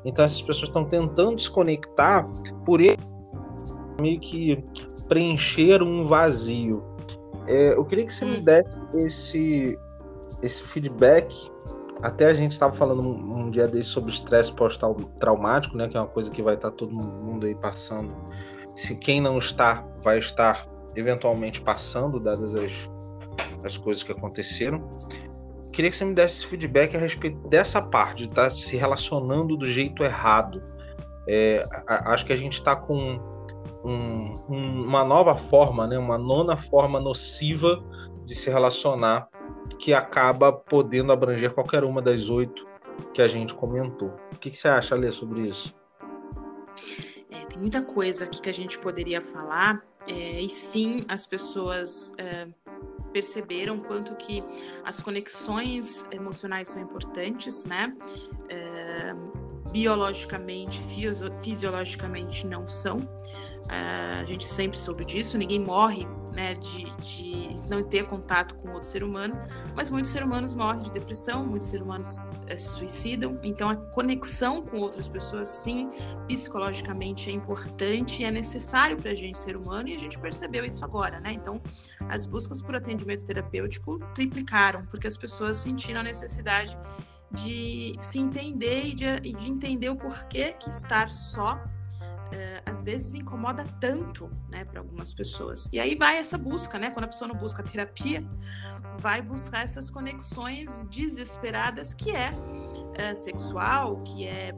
[0.05, 2.25] então essas pessoas estão tentando se conectar
[2.65, 2.97] por ele
[4.01, 4.63] meio que
[5.07, 6.83] preencher um vazio.
[7.47, 8.43] É, eu queria que você me hum.
[8.43, 9.79] desse esse,
[10.41, 11.51] esse feedback.
[12.01, 15.87] Até a gente estava falando um, um, dia desse sobre estresse pós-traumático, né?
[15.87, 18.13] Que é uma coisa que vai estar tá todo mundo aí passando.
[18.75, 22.71] Se quem não está, vai estar eventualmente passando, dadas as,
[23.63, 24.89] as coisas que aconteceram
[25.74, 29.57] queria que você me desse feedback a respeito dessa parte, de estar tá se relacionando
[29.57, 30.63] do jeito errado.
[31.28, 33.19] É, acho que a gente está com
[33.84, 37.84] um, um, uma nova forma, né, uma nona forma nociva
[38.24, 39.28] de se relacionar,
[39.80, 42.65] que acaba podendo abranger qualquer uma das oito
[43.13, 44.13] que a gente comentou.
[44.34, 45.74] O que, que você acha, Lê, sobre isso?
[47.32, 52.13] É, tem muita coisa aqui que a gente poderia falar, é, e sim, as pessoas
[52.17, 52.47] é,
[53.14, 54.43] perceberam quanto que
[54.84, 57.95] as conexões emocionais são importantes, né?
[58.49, 59.16] É,
[59.72, 60.82] biologicamente,
[61.41, 62.99] fisiologicamente não são.
[63.70, 66.05] A gente sempre soube disso, ninguém morre
[66.36, 69.36] né, de, de não ter contato com outro ser humano,
[69.76, 73.76] mas muitos seres humanos morrem de depressão, muitos seres humanos é, se suicidam, então a
[73.76, 75.91] conexão com outras pessoas, sim,
[76.28, 80.66] psicologicamente é importante e é necessário para a gente ser humano e a gente percebeu
[80.66, 81.32] isso agora, né?
[81.32, 81.61] Então,
[82.09, 86.78] as buscas por atendimento terapêutico triplicaram, porque as pessoas sentiram a necessidade
[87.32, 91.59] de se entender e de, de entender o porquê que estar só
[92.65, 95.69] às vezes incomoda tanto, né, para algumas pessoas.
[95.71, 96.89] E aí vai essa busca, né?
[96.89, 98.23] Quando a pessoa não busca terapia,
[98.99, 102.34] vai buscar essas conexões desesperadas que é,
[102.95, 104.53] é sexual, que é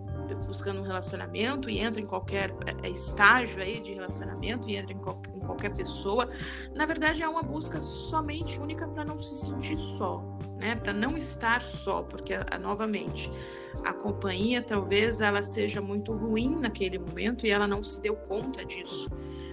[0.47, 2.51] buscando um relacionamento e entra em qualquer
[2.82, 6.30] é, estágio aí de relacionamento e entra em qualquer, em qualquer pessoa.
[6.73, 10.23] Na verdade, é uma busca somente única para não se sentir só,
[10.59, 10.76] né?
[10.76, 13.32] Para não estar só, porque novamente
[13.84, 18.63] a companhia talvez ela seja muito ruim naquele momento e ela não se deu conta
[18.63, 19.09] disso.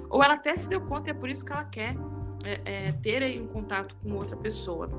[0.09, 1.97] Ou ela até se deu conta e é por isso que ela quer
[2.45, 4.91] é, é, ter aí um contato com outra pessoa.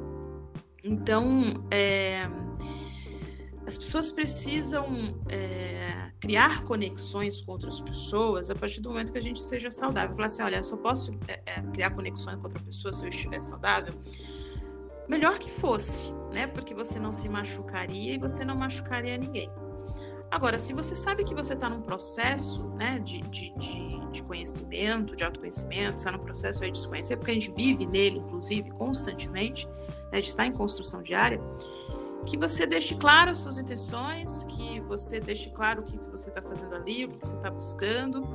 [0.84, 2.28] Então, é,
[3.66, 9.22] as pessoas precisam é, criar conexões com outras pessoas a partir do momento que a
[9.22, 10.16] gente esteja saudável.
[10.16, 13.10] Falar assim, olha, eu só posso é, é, criar conexões com outra pessoa se eu
[13.10, 13.94] estiver saudável.
[15.08, 16.48] Melhor que fosse, né?
[16.48, 19.50] Porque você não se machucaria e você não machucaria ninguém.
[20.34, 25.16] Agora, se você sabe que você está num processo né, de, de, de, de, conhecimento,
[25.16, 29.68] de autoconhecimento, está num processo de se conhecer, porque a gente vive nele, inclusive, constantemente,
[30.12, 31.40] né, de estar em construção diária,
[32.26, 36.42] que você deixe claro as suas intenções, que você deixe claro o que você está
[36.42, 38.28] fazendo ali, o que você está buscando.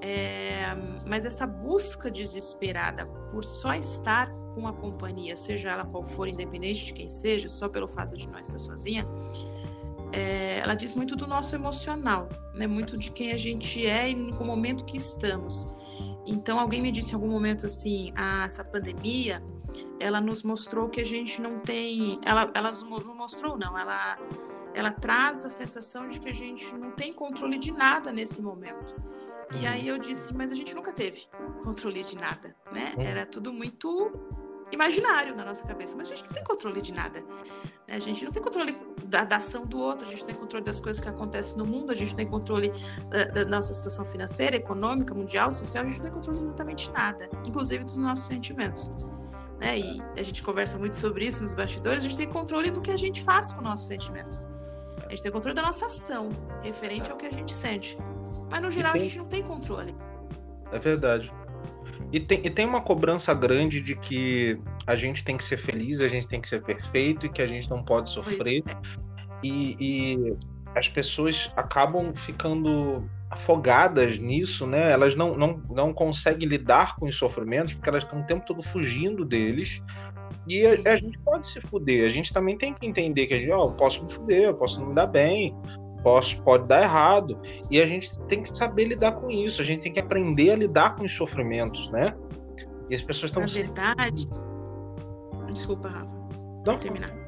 [0.00, 0.66] É,
[1.06, 6.84] mas essa busca desesperada por só estar com a companhia, seja ela qual for, independente
[6.84, 9.04] de quem seja, só pelo fato de não estar sozinha,
[10.12, 12.66] é, ela diz muito do nosso emocional, né?
[12.66, 15.66] muito de quem a gente é e no momento que estamos.
[16.26, 19.42] Então, alguém me disse em algum momento assim: ah, essa pandemia
[19.98, 22.20] ela nos mostrou que a gente não tem.
[22.24, 22.70] Ela, ela
[23.04, 23.76] não mostrou, não.
[23.76, 24.18] Ela,
[24.74, 28.94] ela traz a sensação de que a gente não tem controle de nada nesse momento.
[29.54, 29.68] E uhum.
[29.68, 31.26] aí eu disse, mas a gente nunca teve
[31.64, 32.94] controle de nada, né?
[32.98, 34.12] Era tudo muito
[34.70, 37.20] imaginário na nossa cabeça, mas a gente não tem controle de nada.
[37.20, 37.94] Né?
[37.94, 38.74] A gente não tem controle
[39.04, 41.66] da, da, ação do outro, a gente não tem controle das coisas que acontecem no
[41.66, 42.72] mundo, a gente não tem controle
[43.10, 46.90] da, da, nossa situação financeira, econômica, mundial, social, a gente não tem controle de exatamente
[46.90, 48.90] nada, inclusive dos nossos sentimentos
[49.62, 49.78] né?
[49.78, 52.90] E a gente conversa muito sobre isso nos bastidores, a gente tem controle do que
[52.90, 54.48] a gente faz com nossos sentimentos.
[55.06, 56.30] A gente tem controle da nossa ação,
[56.62, 57.96] referente ao que a gente sente.
[58.52, 59.00] Mas no geral tem...
[59.00, 59.94] a gente não tem controle.
[60.70, 61.32] É verdade.
[62.12, 66.00] E tem, e tem uma cobrança grande de que a gente tem que ser feliz,
[66.02, 68.62] a gente tem que ser perfeito e que a gente não pode sofrer.
[68.66, 68.76] É.
[69.42, 70.36] E, e
[70.74, 74.92] as pessoas acabam ficando afogadas nisso, né?
[74.92, 78.62] Elas não, não, não conseguem lidar com os sofrimentos porque elas estão o tempo todo
[78.62, 79.80] fugindo deles.
[80.46, 82.06] E a, a, gente pode se fuder.
[82.06, 84.54] A gente também tem que entender que a gente, ó, eu posso me fuder, eu
[84.54, 85.54] posso não me dar bem,
[86.02, 87.40] posso, pode dar errado.
[87.70, 89.62] E a gente tem que saber lidar com isso.
[89.62, 92.14] A gente tem que aprender a lidar com os sofrimentos, né?
[92.90, 93.42] E as pessoas estão.
[93.42, 94.26] Na verdade.
[95.52, 96.14] Desculpa, Rafa.
[96.66, 97.22] Não, terminar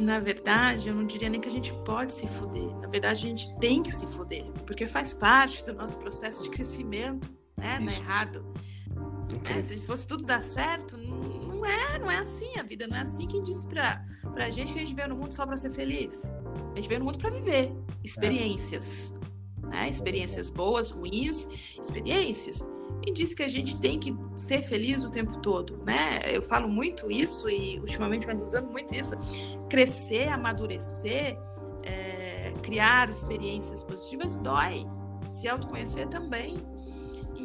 [0.00, 2.74] na verdade, eu não diria nem que a gente pode se fuder.
[2.78, 6.50] Na verdade, a gente tem que se fuder, porque faz parte do nosso processo de
[6.50, 7.78] crescimento, né?
[7.78, 8.44] Não é errado.
[9.44, 10.96] É, se fosse tudo dar certo,
[11.60, 12.58] não é, não é assim.
[12.58, 13.26] A vida não é assim.
[13.26, 16.34] Quem disse pra, pra gente que a gente veio no mundo só pra ser feliz?
[16.72, 19.14] A gente veio no mundo pra viver experiências.
[19.62, 19.88] Né?
[19.88, 21.46] Experiências boas, ruins,
[21.80, 22.66] experiências.
[23.06, 26.20] E disse que a gente tem que ser feliz o tempo todo, né?
[26.26, 29.14] Eu falo muito isso e ultimamente ando usando muito isso
[29.70, 31.38] crescer, amadurecer,
[31.84, 34.86] é, criar experiências positivas dói.
[35.32, 36.58] Se autoconhecer também.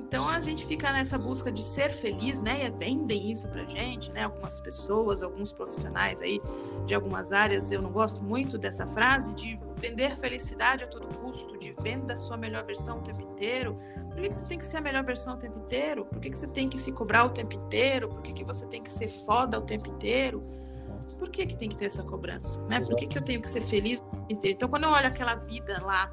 [0.08, 2.64] Então a gente fica nessa busca de ser feliz, né?
[2.64, 4.26] E vendem isso pra gente, né?
[4.26, 6.40] Algumas pessoas, alguns profissionais aí
[6.86, 11.58] de algumas áreas, eu não gosto muito dessa frase de vender felicidade a todo custo,
[11.58, 13.80] de venda a sua melhor versão o tempo inteiro.
[14.12, 16.06] Por que, que você tem que ser a melhor versão o tempo inteiro?
[16.06, 18.08] Por que, que você tem que se cobrar o tempo inteiro?
[18.08, 20.44] Por que, que você tem que ser foda o tempo inteiro?
[21.18, 22.62] por que, que tem que ter essa cobrança?
[22.68, 22.80] Né?
[22.80, 24.56] Por que, que eu tenho que ser feliz inteiro?
[24.56, 26.12] Então, quando eu olho aquela vida lá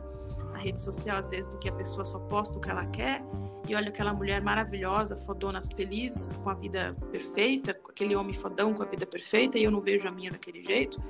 [0.53, 3.23] na rede social, às vezes, do que a pessoa só posta o que ela quer,
[3.69, 8.83] e olho aquela mulher maravilhosa, fodona, feliz, com a vida perfeita, aquele homem fodão com
[8.83, 11.03] a vida perfeita, e eu não vejo a minha daquele jeito.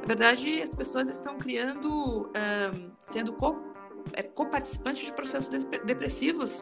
[0.00, 2.30] Na verdade, as pessoas estão criando,
[2.98, 3.56] sendo co,
[4.12, 5.48] é, co-participantes de processos
[5.84, 6.60] depressivos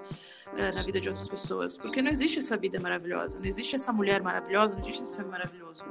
[0.52, 3.92] uh, na vida de outras pessoas, porque não existe essa vida maravilhosa, não existe essa
[3.92, 5.84] mulher maravilhosa, não existe esse homem maravilhoso.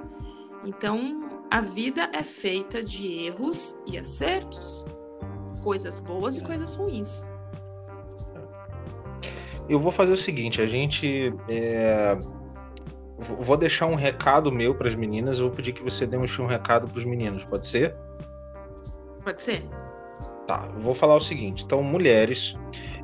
[0.64, 4.86] Então, a vida é feita de erros e acertos,
[5.62, 7.26] coisas boas e coisas ruins.
[9.70, 11.34] Eu vou fazer o seguinte: a gente.
[11.48, 12.14] É...
[13.40, 15.38] Vou deixar um recado meu para as meninas.
[15.38, 17.96] Eu vou pedir que você dê um recado para os meninos, pode ser?
[19.24, 19.64] Pode ser.
[20.48, 22.56] Tá, vou falar o seguinte: então, mulheres,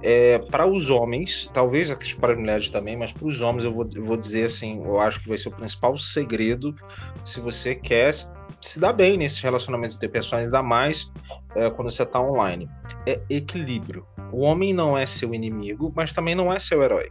[0.02, 3.90] é, para os homens, talvez para as mulheres também, mas para os homens eu vou,
[3.94, 6.76] eu vou dizer assim: eu acho que vai ser o principal segredo
[7.24, 8.14] se você quer
[8.62, 11.12] se dar bem nesses relacionamentos interpessoais, ainda mais
[11.56, 12.70] é, quando você está online.
[13.08, 14.06] É equilíbrio.
[14.34, 17.10] O homem não é seu inimigo, mas também não é seu herói.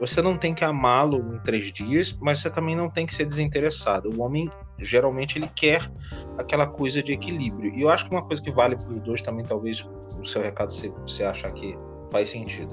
[0.00, 3.26] Você não tem que amá-lo em três dias, mas você também não tem que ser
[3.26, 4.10] desinteressado.
[4.16, 5.90] O homem geralmente ele quer
[6.38, 7.74] aquela coisa de equilíbrio.
[7.74, 9.86] E eu acho que uma coisa que vale para os dois também, talvez
[10.18, 11.76] o seu recado você, achar que
[12.10, 12.72] faz sentido.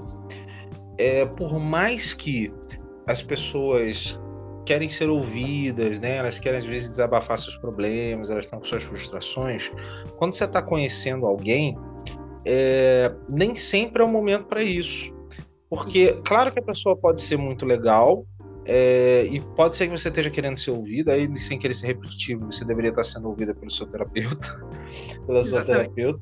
[0.98, 2.54] É, por mais que
[3.08, 4.18] as pessoas
[4.66, 6.18] querem ser ouvidas, né?
[6.18, 9.72] Elas querem às vezes desabafar seus problemas, elas estão com suas frustrações.
[10.18, 11.78] Quando você está conhecendo alguém,
[12.46, 15.14] é, nem sempre é o momento para isso.
[15.70, 18.26] Porque, claro que a pessoa pode ser muito legal,
[18.66, 22.46] é, e pode ser que você esteja querendo ser ouvida, aí sem querer ser repetitivo,
[22.46, 24.66] você deveria estar sendo ouvida pelo seu terapeuta,
[25.26, 26.22] pela sua terapeuta.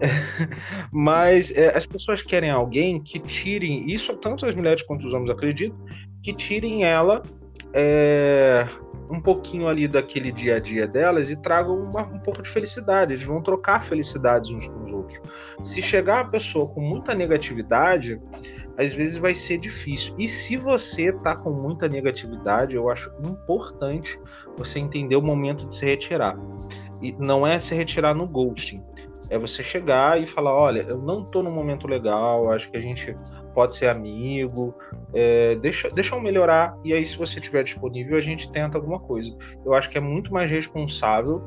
[0.92, 5.30] Mas é, as pessoas querem alguém que tirem, isso tanto as mulheres quanto os homens
[5.30, 5.78] acreditam,
[6.22, 7.22] que tirem ela
[7.72, 8.66] é,
[9.12, 13.12] um pouquinho ali daquele dia a dia delas e tragam uma, um pouco de felicidade.
[13.12, 15.20] Eles vão trocar felicidades uns com os outros.
[15.62, 18.18] Se chegar a pessoa com muita negatividade,
[18.78, 20.14] às vezes vai ser difícil.
[20.18, 24.18] E se você tá com muita negatividade, eu acho importante
[24.56, 26.38] você entender o momento de se retirar.
[27.02, 28.82] E não é se retirar no ghosting.
[29.28, 32.80] É você chegar e falar, olha, eu não tô num momento legal, acho que a
[32.80, 33.14] gente
[33.52, 34.74] pode ser amigo,
[35.14, 38.98] é, deixa, deixa eu melhorar, e aí se você estiver disponível, a gente tenta alguma
[38.98, 39.30] coisa.
[39.64, 41.40] Eu acho que é muito mais responsável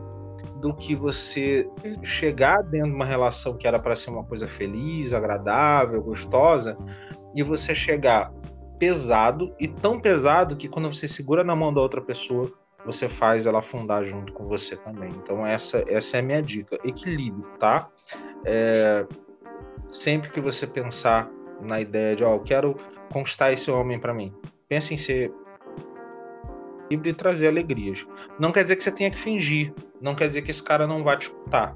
[0.61, 1.67] do que você
[2.03, 6.77] chegar dentro de uma relação que era para ser uma coisa feliz, agradável, gostosa,
[7.35, 8.31] e você chegar
[8.79, 12.51] pesado e tão pesado que quando você segura na mão da outra pessoa,
[12.85, 15.09] você faz ela afundar junto com você também.
[15.09, 17.89] Então essa essa é a minha dica, equilíbrio, tá?
[18.45, 19.05] É,
[19.89, 21.29] sempre que você pensar
[21.61, 22.75] na ideia de, ó, eu quero
[23.11, 24.33] conquistar esse homem para mim,
[24.67, 25.31] pense em ser
[26.91, 28.05] livre e trazer alegrias.
[28.39, 31.03] Não quer dizer que você tenha que fingir, não quer dizer que esse cara não
[31.03, 31.75] vai te escutar,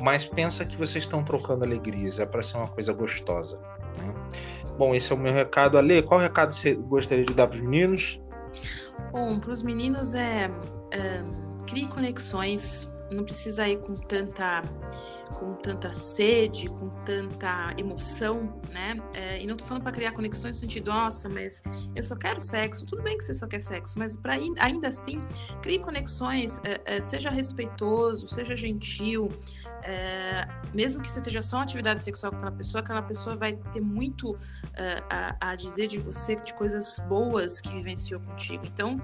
[0.00, 3.58] mas pensa que vocês estão trocando alegrias, é para ser uma coisa gostosa.
[3.96, 4.14] Né?
[4.76, 5.76] Bom, esse é o meu recado.
[5.76, 8.20] Ale, qual recado você gostaria de dar para os meninos?
[9.10, 10.50] Bom, para os meninos é,
[10.92, 11.22] é
[11.66, 14.62] crie conexões, não precisa ir com tanta
[15.32, 18.96] com tanta sede, com tanta emoção, né?
[19.12, 21.62] É, e não tô falando para criar conexões no sentido, nossa, mas
[21.94, 22.86] eu só quero sexo.
[22.86, 25.22] Tudo bem que você só quer sexo, mas para ainda assim,
[25.62, 29.30] crie conexões, é, é, seja respeitoso, seja gentil,
[29.82, 33.80] é, mesmo que esteja só uma atividade sexual com aquela pessoa, aquela pessoa vai ter
[33.80, 34.38] muito uh,
[35.10, 38.64] a, a, dizer de você, de coisas boas que vivenciou contigo.
[38.66, 39.00] Então,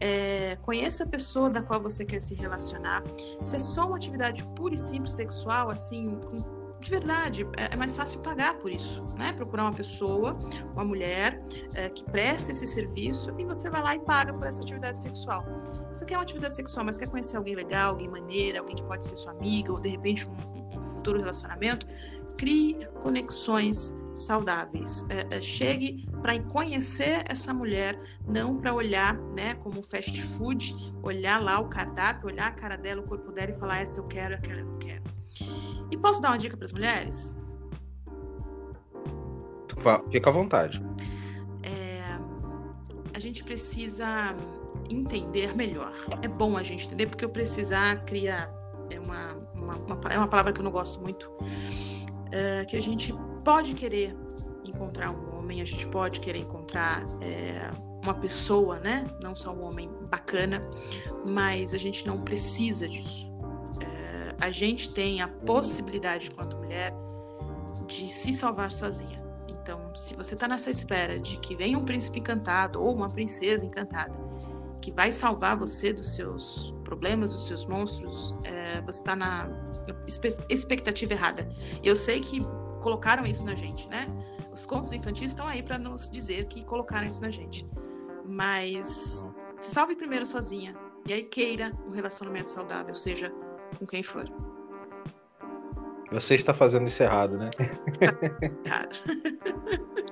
[0.00, 3.02] é, conheça a pessoa da qual você quer se relacionar.
[3.42, 7.76] Se é só uma atividade pura e simples sexual, assim, com de verdade, é, é
[7.76, 9.32] mais fácil pagar por isso, né?
[9.34, 10.32] Procurar uma pessoa,
[10.72, 11.42] uma mulher
[11.74, 15.44] é, que presta esse serviço e você vai lá e paga por essa atividade sexual.
[15.92, 19.04] Você quer uma atividade sexual, mas quer conhecer alguém legal, alguém maneira, alguém que pode
[19.04, 21.86] ser sua amiga ou de repente um, um futuro relacionamento,
[22.38, 25.04] crie conexões saudáveis.
[25.10, 31.42] É, é, chegue para conhecer essa mulher, não para olhar, né, como fast food, olhar
[31.42, 34.34] lá o cardápio, olhar a cara dela, o corpo dela e falar essa eu quero,
[34.34, 35.02] aquela eu não quero.
[35.90, 37.36] E posso dar uma dica para as mulheres?
[40.10, 40.82] Fica à vontade.
[41.62, 42.02] É,
[43.14, 44.34] a gente precisa
[44.90, 45.92] entender melhor.
[46.22, 48.50] É bom a gente entender, porque o precisar cria.
[48.90, 51.30] É uma, uma, uma é uma palavra que eu não gosto muito.
[52.30, 53.14] É, que a gente
[53.44, 54.16] pode querer
[54.64, 57.70] encontrar um homem, a gente pode querer encontrar é,
[58.02, 59.06] uma pessoa, né?
[59.22, 60.62] Não só um homem bacana,
[61.26, 63.29] mas a gente não precisa disso.
[64.40, 66.92] A gente tem a possibilidade, enquanto mulher,
[67.86, 69.22] de se salvar sozinha.
[69.48, 73.64] Então, se você está nessa espera de que venha um príncipe encantado ou uma princesa
[73.64, 74.14] encantada
[74.80, 79.48] que vai salvar você dos seus problemas, dos seus monstros, é, você está na
[80.48, 81.48] expectativa errada.
[81.84, 82.40] Eu sei que
[82.80, 84.06] colocaram isso na gente, né?
[84.50, 87.66] Os contos infantis estão aí para nos dizer que colocaram isso na gente.
[88.26, 89.28] Mas
[89.60, 90.74] se salve primeiro sozinha
[91.06, 93.32] e aí queira um relacionamento saudável, seja
[93.78, 94.24] com quem for.
[96.12, 97.50] Você está fazendo isso errado, né?
[98.64, 98.96] errado.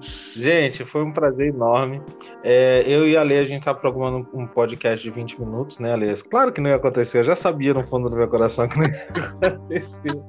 [0.00, 2.02] Gente, foi um prazer enorme.
[2.42, 5.94] É, eu e a Lê, a gente tá programando um podcast de 20 minutos, né,
[5.94, 6.12] Lê?
[6.28, 8.86] Claro que não ia acontecer, eu já sabia no fundo do meu coração que não
[8.86, 10.20] ia acontecer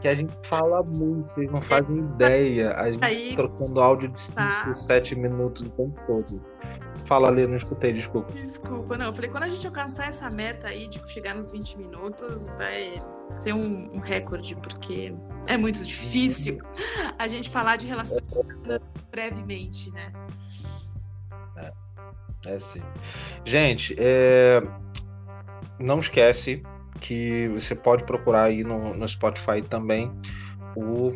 [0.00, 2.74] que a gente fala muito, vocês não fazem ideia.
[2.74, 4.74] A gente Aí, trocando áudio de 5, tá.
[4.74, 6.42] 7 minutos o tempo todo.
[7.06, 8.32] Fala ali, não escutei, desculpa.
[8.32, 9.06] Desculpa, não.
[9.06, 12.98] Eu falei, quando a gente alcançar essa meta aí de chegar nos 20 minutos, vai
[13.30, 15.14] ser um, um recorde, porque
[15.46, 16.58] é muito difícil
[17.18, 18.80] a gente falar de relacionamento
[19.10, 20.12] brevemente, né?
[21.56, 21.72] É,
[22.46, 22.82] é sim.
[23.44, 24.62] Gente, é...
[25.78, 26.62] não esquece
[27.00, 30.10] que você pode procurar aí no, no Spotify também
[30.76, 31.12] o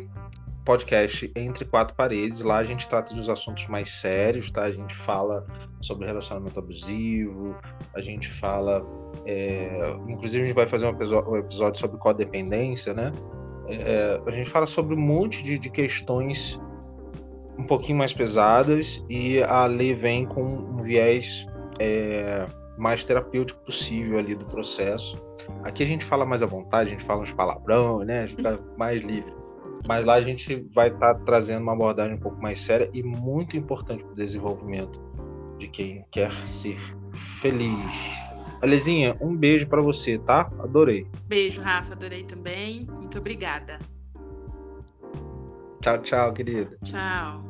[0.63, 2.41] podcast Entre Quatro Paredes.
[2.41, 4.63] Lá a gente trata dos assuntos mais sérios, tá?
[4.63, 5.45] A gente fala
[5.81, 7.55] sobre relacionamento abusivo,
[7.93, 8.85] a gente fala.
[9.25, 9.71] É...
[10.07, 13.11] inclusive, a gente vai fazer um episódio, sobre codependência, né?
[13.69, 14.19] É...
[14.25, 16.59] a gente fala sobre um monte de, de questões
[17.57, 21.45] um pouquinho mais pesadas e a lei vem com um viés
[21.79, 22.45] é,
[22.77, 25.15] mais terapêutico possível ali do processo.
[25.63, 28.23] Aqui a gente fala mais à vontade, a gente fala uns palavrão, né?
[28.23, 29.33] A gente tá mais livre.
[29.87, 33.03] Mas lá a gente vai estar tá trazendo uma abordagem um pouco mais séria e
[33.03, 34.99] muito importante para o desenvolvimento
[35.59, 36.79] de quem quer ser
[37.41, 37.93] feliz.
[38.61, 40.49] Alezinha, um beijo para você, tá?
[40.59, 41.05] Adorei.
[41.27, 42.87] Beijo, Rafa, adorei também.
[42.89, 43.79] Muito obrigada.
[45.81, 46.75] Tchau, tchau, querida.
[46.83, 47.44] Tchau.